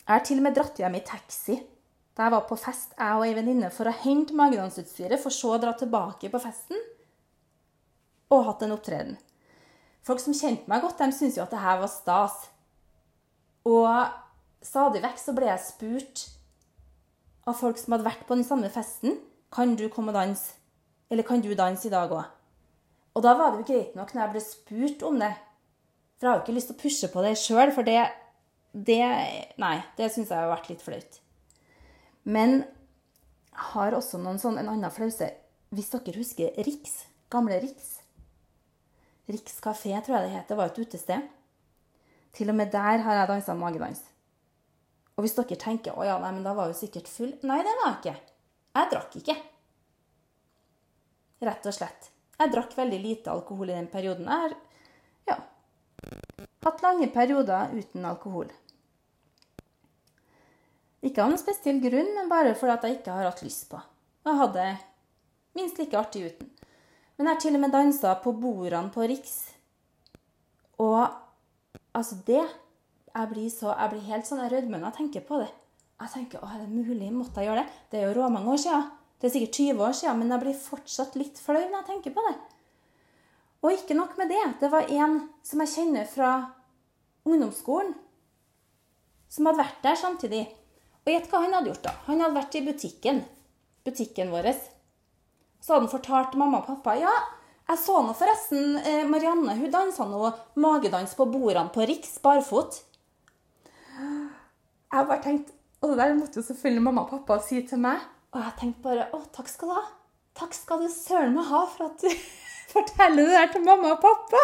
Jeg 0.05 0.13
har 0.13 0.23
til 0.23 0.39
og 0.39 0.45
med 0.45 0.55
dratt 0.55 0.79
hjem 0.79 0.95
i 0.95 1.03
taxi 1.05 1.57
da 2.15 2.29
jeg 2.29 2.31
var 2.31 2.45
på 2.47 2.55
fest, 2.55 2.93
jeg 2.95 3.17
og 3.17 3.25
ei 3.25 3.33
venninne, 3.35 3.67
for 3.75 3.89
å 3.91 3.97
hente 4.05 4.35
magedansutstyret, 4.39 5.19
for 5.19 5.35
så 5.35 5.57
å 5.57 5.59
dra 5.59 5.73
tilbake 5.75 6.29
på 6.31 6.39
festen 6.39 6.79
og 8.31 8.45
hatt 8.47 8.63
en 8.63 8.71
opptreden. 8.77 9.17
Folk 10.05 10.21
som 10.23 10.37
kjente 10.37 10.69
meg 10.71 10.85
godt, 10.85 11.01
de 11.01 11.11
syntes 11.11 11.35
jo 11.35 11.43
at 11.43 11.51
det 11.51 11.59
her 11.59 11.81
var 11.81 11.91
stas. 11.91 12.37
Og 13.67 13.89
stadig 14.63 15.01
vekk 15.03 15.19
så 15.19 15.35
ble 15.35 15.49
jeg 15.49 15.65
spurt 15.65 16.23
av 17.49 17.57
folk 17.59 17.81
som 17.81 17.97
hadde 17.97 18.07
vært 18.07 18.23
på 18.29 18.37
den 18.37 18.47
samme 18.47 18.71
festen, 18.71 19.19
kan 19.55 19.75
du 19.79 19.87
komme 19.89 20.11
og 20.11 20.19
danse? 20.19 20.57
Eller 21.09 21.23
kan 21.23 21.41
du 21.41 21.53
danse 21.55 21.87
i 21.87 21.93
dag 21.93 22.11
òg? 22.11 22.25
Og 23.15 23.23
da 23.23 23.35
var 23.39 23.53
det 23.53 23.61
jo 23.61 23.67
greit 23.69 23.95
nok 23.95 24.11
når 24.11 24.25
jeg 24.25 24.33
ble 24.33 24.43
spurt 24.43 25.03
om 25.07 25.19
det. 25.21 25.31
For 26.17 26.27
jeg 26.27 26.31
har 26.31 26.39
jo 26.39 26.43
ikke 26.43 26.55
lyst 26.57 26.71
til 26.71 26.75
å 26.75 26.81
pushe 26.81 27.11
på 27.11 27.23
det 27.23 27.35
sjøl, 27.39 27.71
for 27.75 27.87
det, 27.87 27.99
det 28.75 29.01
Nei, 29.61 29.75
det 29.95 30.11
syns 30.11 30.31
jeg 30.31 30.39
har 30.39 30.51
vært 30.51 30.71
litt 30.71 30.83
flaut. 30.83 31.19
Men 32.27 32.63
jeg 32.65 33.67
har 33.71 33.95
også 33.95 34.19
noen 34.19 34.41
sånn, 34.41 34.59
en 34.59 34.73
annen 34.73 34.91
flause. 34.91 35.29
Hvis 35.75 35.91
dere 35.93 36.17
husker 36.19 36.59
Riks, 36.67 37.05
gamle 37.31 37.59
Riks 37.63 37.95
Riks 39.31 39.57
kafé, 39.63 39.95
tror 40.03 40.19
jeg 40.19 40.27
det 40.27 40.35
het. 40.35 40.49
Det 40.49 40.57
var 40.59 40.69
et 40.69 40.77
utested. 40.77 41.31
Til 42.35 42.51
og 42.51 42.57
med 42.59 42.71
der 42.73 43.01
har 43.01 43.21
jeg 43.21 43.31
dansa 43.31 43.55
magedans. 43.57 44.03
Og 45.15 45.23
hvis 45.23 45.35
dere 45.37 45.57
tenker 45.57 45.95
å 45.95 46.05
ja, 46.05 46.19
nei, 46.21 46.33
men 46.35 46.43
da 46.45 46.53
var 46.53 46.69
hun 46.69 46.77
sikkert 46.77 47.07
full 47.09 47.31
Nei, 47.47 47.61
det 47.63 47.73
var 47.79 47.93
jeg 47.93 47.99
ikke. 48.01 48.34
Jeg 48.75 48.91
drakk 48.91 49.15
ikke. 49.21 49.35
Rett 51.45 51.67
og 51.69 51.75
slett. 51.75 52.09
Jeg 52.35 52.51
drakk 52.51 52.75
veldig 52.75 52.99
lite 52.99 53.31
alkohol 53.31 53.71
i 53.71 53.77
den 53.77 53.87
perioden. 53.91 54.27
Jeg 54.27 54.43
har 54.43 54.55
ja, 55.29 55.37
hatt 56.67 56.83
lange 56.83 57.07
perioder 57.13 57.71
uten 57.75 58.07
alkohol. 58.07 58.51
Ikke 61.05 61.23
av 61.23 61.31
noen 61.31 61.39
spesiell 61.39 61.79
grunn, 61.83 62.11
men 62.17 62.31
bare 62.31 62.55
fordi 62.57 62.89
jeg 62.89 62.99
ikke 62.99 63.15
har 63.15 63.29
hatt 63.29 63.43
lyst 63.45 63.69
på. 63.71 63.79
Jeg 64.25 64.39
hadde 64.41 64.67
minst 65.55 65.79
like 65.79 65.99
artig 65.99 66.25
uten. 66.31 66.51
Men 67.15 67.29
jeg 67.29 67.35
har 67.35 67.43
til 67.45 67.55
og 67.55 67.61
med 67.63 67.75
dansa 67.75 68.15
på 68.19 68.33
bordene 68.35 68.91
på 68.91 69.05
Riks. 69.07 69.35
Og 70.83 71.05
altså, 71.95 72.17
det 72.27 72.41
jeg 72.41 73.29
blir, 73.31 73.47
så, 73.53 73.71
jeg 73.71 73.93
blir 73.93 74.09
helt 74.09 74.27
sånn, 74.27 74.41
jeg 74.43 74.51
rødmer 74.51 74.81
når 74.81 74.89
jeg 74.89 74.97
tenker 74.97 75.23
på 75.29 75.39
det. 75.39 75.51
Jeg 76.01 76.11
tenker, 76.11 76.41
å, 76.43 76.49
er 76.51 76.65
det 76.65 76.71
mulig? 76.71 77.07
Måtte 77.15 77.41
jeg 77.41 77.49
gjøre 77.49 77.63
det? 77.63 77.79
Det 77.91 77.99
er 77.99 78.09
jo 78.09 78.15
råmange 78.17 78.51
år 78.51 78.61
siden. 78.65 78.89
Det 79.19 79.29
er 79.29 79.33
sikkert 79.35 79.59
20 79.61 79.85
år 79.87 79.95
siden, 79.95 80.19
men 80.19 80.33
jeg 80.33 80.43
blir 80.43 80.57
fortsatt 80.59 81.15
litt 81.19 81.39
flau 81.39 81.61
når 81.61 81.77
jeg 81.77 81.87
tenker 81.91 82.15
på 82.15 82.25
det. 82.25 82.33
Og 83.65 83.71
ikke 83.73 83.97
nok 83.97 84.17
med 84.19 84.29
det. 84.33 84.43
Det 84.61 84.69
var 84.73 84.91
en 84.91 85.15
som 85.45 85.63
jeg 85.63 85.71
kjenner 85.71 86.09
fra 86.09 86.33
ungdomsskolen, 87.25 87.95
som 89.31 89.47
hadde 89.49 89.63
vært 89.63 89.79
der 89.85 89.97
samtidig. 89.97 90.43
Og 91.05 91.13
gjett 91.13 91.31
hva 91.31 91.41
han 91.45 91.55
hadde 91.55 91.71
gjort, 91.71 91.85
da. 91.87 91.95
Han 92.09 92.21
hadde 92.21 92.37
vært 92.37 92.59
i 92.59 92.65
butikken. 92.65 93.23
Butikken 93.87 94.33
vår. 94.33 94.51
Så 95.63 95.73
hadde 95.73 95.87
han 95.87 95.93
fortalt 95.95 96.37
mamma 96.37 96.61
og 96.61 96.69
pappa 96.69 96.93
ja, 96.99 97.13
jeg 97.65 97.81
så 97.81 97.97
nå 98.05 98.13
forresten 98.13 98.75
eh, 98.77 99.03
Marianne 99.09 99.55
hun 99.57 99.71
dansa 99.73 100.05
nå 100.05 100.27
magedans 100.61 101.15
på 101.17 101.25
bordene 101.31 101.71
på 101.73 101.85
Riks 101.89 102.19
barfot. 102.21 102.77
Jeg 103.97 105.07
bare 105.09 105.23
tenkte, 105.23 105.55
Og 105.85 105.91
det 105.91 105.97
der 105.99 106.15
måtte 106.17 106.39
jo 106.39 106.41
selvfølgelig 106.41 106.81
mamma 106.81 107.03
og 107.03 107.09
pappa 107.11 107.35
si 107.45 107.59
til 107.69 107.77
meg. 107.77 108.01
Og 108.33 108.39
jeg 108.41 108.53
tenkte 108.57 108.81
bare 108.81 109.03
å, 109.13 109.19
takk 109.35 109.49
skal 109.51 109.69
du 109.69 109.73
ha. 109.77 109.83
Takk 110.35 110.55
skal 110.57 110.79
du 110.81 110.87
søren 110.89 111.35
meg 111.35 111.45
ha 111.45 111.59
for 111.69 111.91
at 111.91 111.99
du 112.01 112.07
forteller 112.73 113.27
det 113.27 113.35
der 113.35 113.51
til 113.53 113.61
mamma 113.67 113.91
og 113.93 113.99
pappa. 114.01 114.41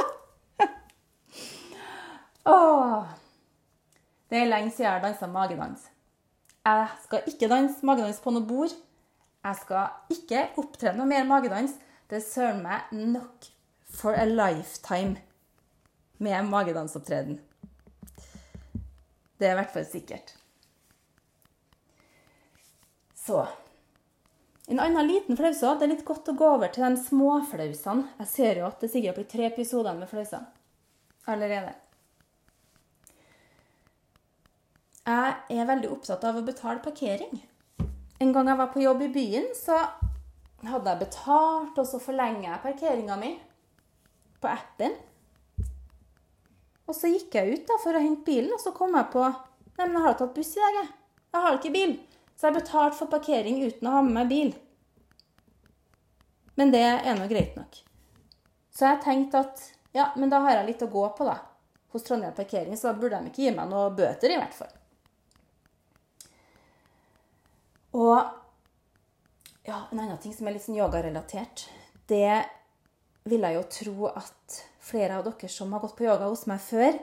Åh. 2.54 3.10
Det 4.30 4.38
er 4.38 4.52
lenge 4.52 4.70
siden 4.70 4.86
jeg 4.86 4.94
har 4.94 5.02
dansa 5.02 5.30
magedans. 5.34 5.88
Jeg 6.62 6.92
skal 7.08 7.32
ikke 7.34 7.50
danse 7.50 7.90
magedans 7.90 8.22
på 8.22 8.36
noe 8.36 8.46
bord. 8.46 8.76
Jeg 9.42 9.58
skal 9.64 10.14
ikke 10.14 10.44
opptre 10.62 10.94
noe 10.94 11.10
mer 11.10 11.26
magedans. 11.26 11.74
Det 12.06 12.20
er 12.20 12.28
søren 12.28 12.62
meg 12.62 12.94
nok 12.94 13.50
for 13.90 14.14
a 14.14 14.28
lifetime 14.30 15.18
med 16.22 16.54
magedansopptreden. 16.54 17.42
Det 19.42 19.50
er 19.50 19.56
i 19.56 19.60
hvert 19.64 19.74
fall 19.74 19.90
sikkert. 19.90 20.36
Så 23.26 23.48
En 24.68 24.80
annen 24.80 25.08
liten 25.08 25.38
flause 25.38 25.76
Det 25.78 25.86
er 25.86 25.94
litt 25.94 26.06
godt 26.08 26.32
å 26.32 26.38
gå 26.38 26.48
over 26.56 26.72
til 26.74 26.86
de 26.86 27.04
småflausene. 27.04 28.08
Jeg 28.22 28.30
ser 28.32 28.62
jo 28.62 28.68
at 28.70 28.82
det 28.82 28.92
sikkert 28.94 29.20
blir 29.20 29.30
tre 29.30 29.48
episoder 29.50 29.98
med 29.98 30.10
flauser 30.10 30.48
allerede. 31.30 31.74
Jeg 35.06 35.60
er 35.62 35.68
veldig 35.70 35.90
opptatt 35.94 36.24
av 36.26 36.40
å 36.40 36.46
betale 36.46 36.82
parkering. 36.84 37.42
En 38.22 38.34
gang 38.34 38.50
jeg 38.50 38.60
var 38.60 38.70
på 38.74 38.84
jobb 38.84 39.04
i 39.06 39.12
byen, 39.14 39.48
så 39.58 39.78
hadde 40.66 40.92
jeg 40.92 41.02
betalt, 41.02 41.78
og 41.78 41.88
så 41.90 42.00
forlenger 42.02 42.48
jeg 42.48 42.64
parkeringa 42.66 43.18
mi 43.22 43.32
på 44.42 44.50
appen. 44.50 44.98
Og 46.86 46.98
så 46.98 47.10
gikk 47.10 47.38
jeg 47.38 47.56
ut 47.56 47.66
da 47.70 47.78
for 47.82 47.98
å 47.98 48.04
hente 48.04 48.26
bilen, 48.28 48.54
og 48.54 48.62
så 48.62 48.74
kom 48.76 48.98
jeg 48.98 49.10
på 49.14 49.26
Nei, 49.26 49.86
men 49.88 49.96
jeg 49.98 50.06
har 50.06 50.18
tatt 50.20 50.34
buss 50.36 50.52
i 50.54 50.62
dag, 50.62 50.76
jeg. 50.82 50.90
Jeg 51.32 51.44
har 51.46 51.56
ikke 51.58 51.74
bil. 51.74 51.94
Så 52.42 52.48
jeg 52.48 52.56
har 52.56 52.62
betalt 52.64 52.96
for 52.98 53.06
parkering 53.06 53.60
uten 53.62 53.86
å 53.86 53.92
ha 53.94 54.02
med 54.02 54.16
meg 54.16 54.30
bil. 54.32 54.48
Men 56.58 56.72
det 56.74 56.82
er 56.82 57.14
nå 57.20 57.28
greit 57.30 57.54
nok. 57.54 57.78
Så 58.74 58.88
jeg 58.88 59.04
tenkte 59.04 59.44
at 59.46 59.62
ja, 59.94 60.08
men 60.18 60.32
da 60.32 60.40
har 60.42 60.56
jeg 60.56 60.72
litt 60.72 60.82
å 60.82 60.90
gå 60.90 61.04
på, 61.14 61.28
da. 61.30 61.38
Hos 61.94 62.08
Trondheim 62.08 62.34
Parkering, 62.34 62.74
så 62.74 62.90
da 62.90 62.96
burde 62.98 63.20
de 63.22 63.30
ikke 63.30 63.44
gi 63.46 63.54
meg 63.54 63.70
noe 63.70 63.92
bøter, 63.94 64.34
i 64.34 64.40
hvert 64.42 64.58
fall. 64.58 64.74
Og 68.02 68.18
ja, 69.70 69.84
en 69.92 70.00
annen 70.00 70.18
ting 70.26 70.34
som 70.34 70.50
er 70.50 70.58
litt 70.58 70.66
sånn 70.66 70.82
yogarelatert, 70.82 71.68
det 72.10 72.42
vil 73.30 73.46
jeg 73.46 73.60
jo 73.60 73.66
tro 73.78 74.12
at 74.16 74.62
flere 74.82 75.22
av 75.22 75.30
dere 75.30 75.54
som 75.54 75.78
har 75.78 75.86
gått 75.86 76.00
på 76.00 76.10
yoga 76.10 76.26
hos 76.26 76.48
meg 76.50 76.58
før 76.66 76.96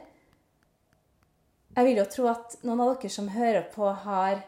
Jeg 1.77 1.87
vil 1.87 2.01
jo 2.01 2.07
tro 2.11 2.25
at 2.27 2.57
noen 2.67 2.81
av 2.83 2.97
dere 2.97 3.13
som 3.13 3.29
hører 3.31 3.69
på, 3.71 3.87
har 3.87 4.41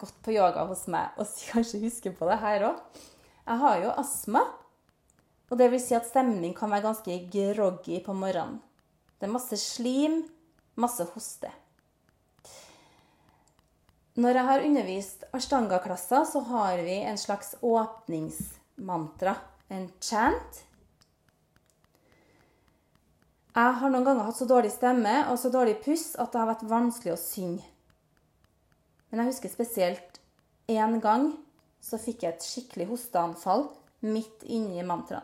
gått 0.00 0.16
på 0.24 0.34
yoga 0.34 0.66
hos 0.68 0.86
meg 0.90 1.16
og 1.20 1.30
kanskje 1.52 1.82
husker 1.84 2.14
på 2.16 2.28
det 2.30 2.38
her 2.42 2.68
òg. 2.70 3.02
Jeg 3.44 3.60
har 3.60 3.80
jo 3.82 3.96
astma. 4.00 4.44
Og 5.52 5.58
det 5.60 5.68
vil 5.70 5.82
si 5.82 5.94
at 5.94 6.06
stemning 6.08 6.54
kan 6.56 6.72
være 6.72 6.86
ganske 6.86 7.18
groggy 7.30 8.00
på 8.02 8.14
morgenen. 8.16 8.62
Det 9.20 9.28
er 9.28 9.34
masse 9.34 9.58
slim, 9.60 10.22
masse 10.80 11.04
hoste. 11.12 11.50
Når 14.18 14.38
jeg 14.38 14.48
har 14.48 14.64
undervist 14.64 15.24
ashtanga-klasser, 15.36 16.24
så 16.30 16.42
har 16.48 16.80
vi 16.86 17.00
en 17.02 17.18
slags 17.18 17.54
åpningsmantra, 17.62 19.36
en 19.74 19.88
chant, 20.00 20.64
jeg 23.54 23.74
har 23.78 23.90
noen 23.92 24.02
ganger 24.02 24.26
hatt 24.26 24.34
så 24.34 24.48
dårlig 24.50 24.72
stemme 24.74 25.12
og 25.30 25.36
så 25.38 25.46
dårlig 25.54 25.76
puss 25.84 26.16
at 26.18 26.32
det 26.32 26.40
har 26.40 26.48
vært 26.48 26.64
vanskelig 26.66 27.12
å 27.14 27.20
synge. 27.20 27.62
Men 29.14 29.28
jeg 29.28 29.36
husker 29.36 29.52
spesielt 29.52 30.16
én 30.66 30.96
gang 30.98 31.28
så 31.78 32.00
fikk 32.02 32.24
jeg 32.24 32.34
et 32.34 32.46
skikkelig 32.46 32.88
hosteanfall 32.88 33.68
midt 34.02 34.42
inni 34.50 34.82
mantraen. 34.82 35.22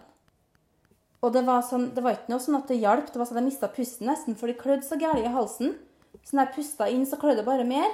Og 1.20 1.34
det 1.34 1.42
var, 1.44 1.64
sånn, 1.66 1.88
det 1.92 2.04
var 2.04 2.14
ikke 2.14 2.30
noe 2.30 2.40
sånn 2.40 2.56
at 2.60 2.70
det 2.70 2.78
hjalp. 2.78 3.10
Det 3.10 3.18
var 3.18 3.26
sånn 3.26 3.40
at 3.40 3.42
jeg 3.42 3.48
mista 3.50 3.68
pusten 3.74 4.06
nesten, 4.08 4.36
for 4.38 4.48
det 4.48 4.60
klødde 4.60 4.86
så 4.86 4.96
gærent 4.96 5.26
i 5.26 5.32
halsen. 5.34 5.74
Så 6.22 6.36
når 6.36 6.46
jeg 6.46 6.54
pusta 6.54 6.86
inn, 6.88 7.02
så 7.04 7.18
klødde 7.18 7.42
det 7.42 7.48
bare 7.48 7.66
mer. 7.66 7.90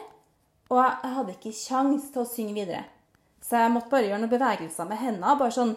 Og 0.68 0.82
jeg 0.82 1.14
hadde 1.16 1.34
ikke 1.34 1.54
kjangs 1.56 2.10
til 2.12 2.22
å 2.22 2.28
synge 2.28 2.54
videre. 2.58 2.84
Så 3.40 3.56
jeg 3.56 3.72
måtte 3.72 3.90
bare 3.94 4.10
gjøre 4.10 4.20
noen 4.20 4.34
bevegelser 4.36 4.90
med 4.92 5.00
hendene, 5.00 5.34
bare 5.40 5.56
sånn 5.56 5.74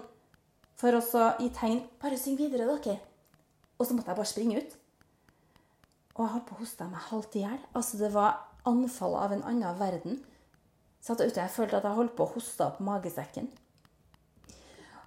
for 0.80 1.00
å 1.00 1.02
gi 1.40 1.50
tegn 1.56 1.82
Bare 2.04 2.20
syng 2.20 2.38
videre, 2.38 2.68
dere. 2.68 3.00
Og 3.80 3.88
så 3.88 3.96
måtte 3.96 4.12
jeg 4.12 4.20
bare 4.20 4.34
springe 4.34 4.60
ut. 4.60 4.78
Og 6.20 6.26
jeg 6.26 6.34
holdt 6.36 6.48
på 6.52 6.60
å 6.60 6.62
hoste 6.66 6.92
meg 6.92 7.08
halvt 7.08 7.40
i 7.40 7.48
hjel. 7.48 7.60
Altså, 7.72 8.04
det 8.04 8.12
var 8.14 8.49
anfall 8.70 9.16
av 9.20 9.34
en 9.36 9.46
annen 9.50 9.80
verden. 9.80 10.20
Satt 11.02 11.22
ute, 11.22 11.40
jeg 11.40 11.54
følte 11.54 11.80
at 11.80 11.88
jeg 11.88 11.98
holdt 11.98 12.16
på 12.18 12.28
å 12.28 12.34
hoste 12.36 12.66
opp 12.66 12.80
magesekken. 12.84 13.48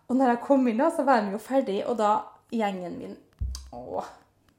Og 0.08 0.18
når 0.18 0.34
jeg 0.34 0.42
kom 0.46 0.66
inn, 0.68 0.80
da, 0.80 0.90
så 0.92 1.04
var 1.08 1.22
de 1.22 1.34
jo 1.34 1.40
ferdig, 1.40 1.78
og 1.88 1.96
da 2.00 2.16
gjengen 2.52 2.98
min 2.98 3.20
Å, 3.72 4.02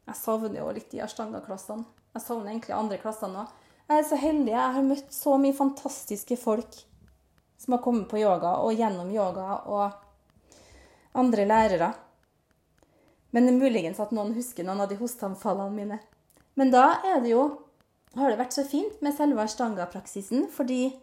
jeg 0.07 0.17
savner 0.17 0.57
jo 0.57 0.71
litt 0.73 0.89
de 0.89 1.03
Arstanga-klassene. 1.05 1.85
Jeg 2.15 2.23
savner 2.23 2.49
egentlig 2.49 2.73
andre 2.73 2.97
klassene 3.01 3.43
òg. 3.43 3.51
Jeg 3.89 3.99
er 3.99 4.07
så 4.07 4.17
heldig. 4.17 4.53
Jeg 4.53 4.75
har 4.77 4.85
møtt 4.87 5.11
så 5.13 5.35
mye 5.37 5.53
fantastiske 5.53 6.37
folk 6.39 6.79
som 7.61 7.75
har 7.75 7.83
kommet 7.83 8.07
på 8.09 8.19
yoga, 8.19 8.55
og 8.65 8.73
gjennom 8.73 9.11
yoga, 9.13 9.59
og 9.69 10.57
andre 11.21 11.45
lærere. 11.45 11.91
Men 13.31 13.47
det 13.47 13.53
er 13.53 13.61
muligens 13.61 14.01
at 14.03 14.11
noen 14.13 14.33
husker 14.35 14.65
noen 14.65 14.83
av 14.83 14.89
de 14.91 14.97
hosteanfallene 14.99 15.77
mine. 15.77 15.99
Men 16.59 16.73
da 16.73 16.99
er 17.13 17.21
det 17.23 17.31
jo 17.31 17.45
har 18.21 18.30
det 18.30 18.39
vært 18.39 18.56
så 18.56 18.65
fint 18.69 19.02
med 19.02 19.15
selve 19.17 19.41
ashtanga-praksisen, 19.41 20.47
fordi 20.54 20.93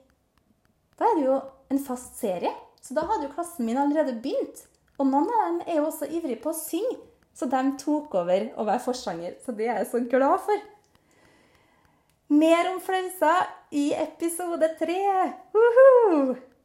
da 1.01 1.09
er 1.09 1.17
det 1.19 1.25
jo 1.27 1.39
en 1.73 1.81
fast 1.83 2.19
serie. 2.21 2.53
Så 2.81 2.95
da 2.97 3.05
hadde 3.09 3.27
jo 3.27 3.35
klassen 3.35 3.67
min 3.67 3.79
allerede 3.81 4.17
begynt. 4.23 4.65
Og 5.01 5.09
noen 5.09 5.29
av 5.33 5.47
dem 5.47 5.63
er 5.67 5.81
jo 5.81 5.89
også 5.89 6.09
ivrige 6.11 6.41
på 6.43 6.53
å 6.53 6.57
synge, 6.57 6.99
så 7.37 7.49
de 7.49 7.63
tok 7.81 8.15
over 8.21 8.51
å 8.61 8.67
være 8.69 8.85
forsanger. 8.85 9.39
Så 9.45 9.55
det 9.57 9.69
er 9.69 9.81
jeg 9.81 9.91
så 9.93 10.03
glad 10.13 10.43
for. 10.45 10.67
Mer 12.31 12.69
om 12.71 12.79
flauser 12.85 13.49
i 13.75 13.91
episode 13.97 14.69
tre. 14.79 15.01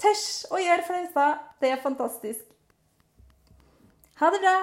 Tørs 0.02 0.26
å 0.52 0.60
gjøre 0.62 0.86
flauser. 0.86 1.40
Det 1.62 1.72
er 1.74 1.82
fantastisk. 1.82 2.44
Ha 4.20 4.30
det 4.32 4.44
bra! 4.44 4.60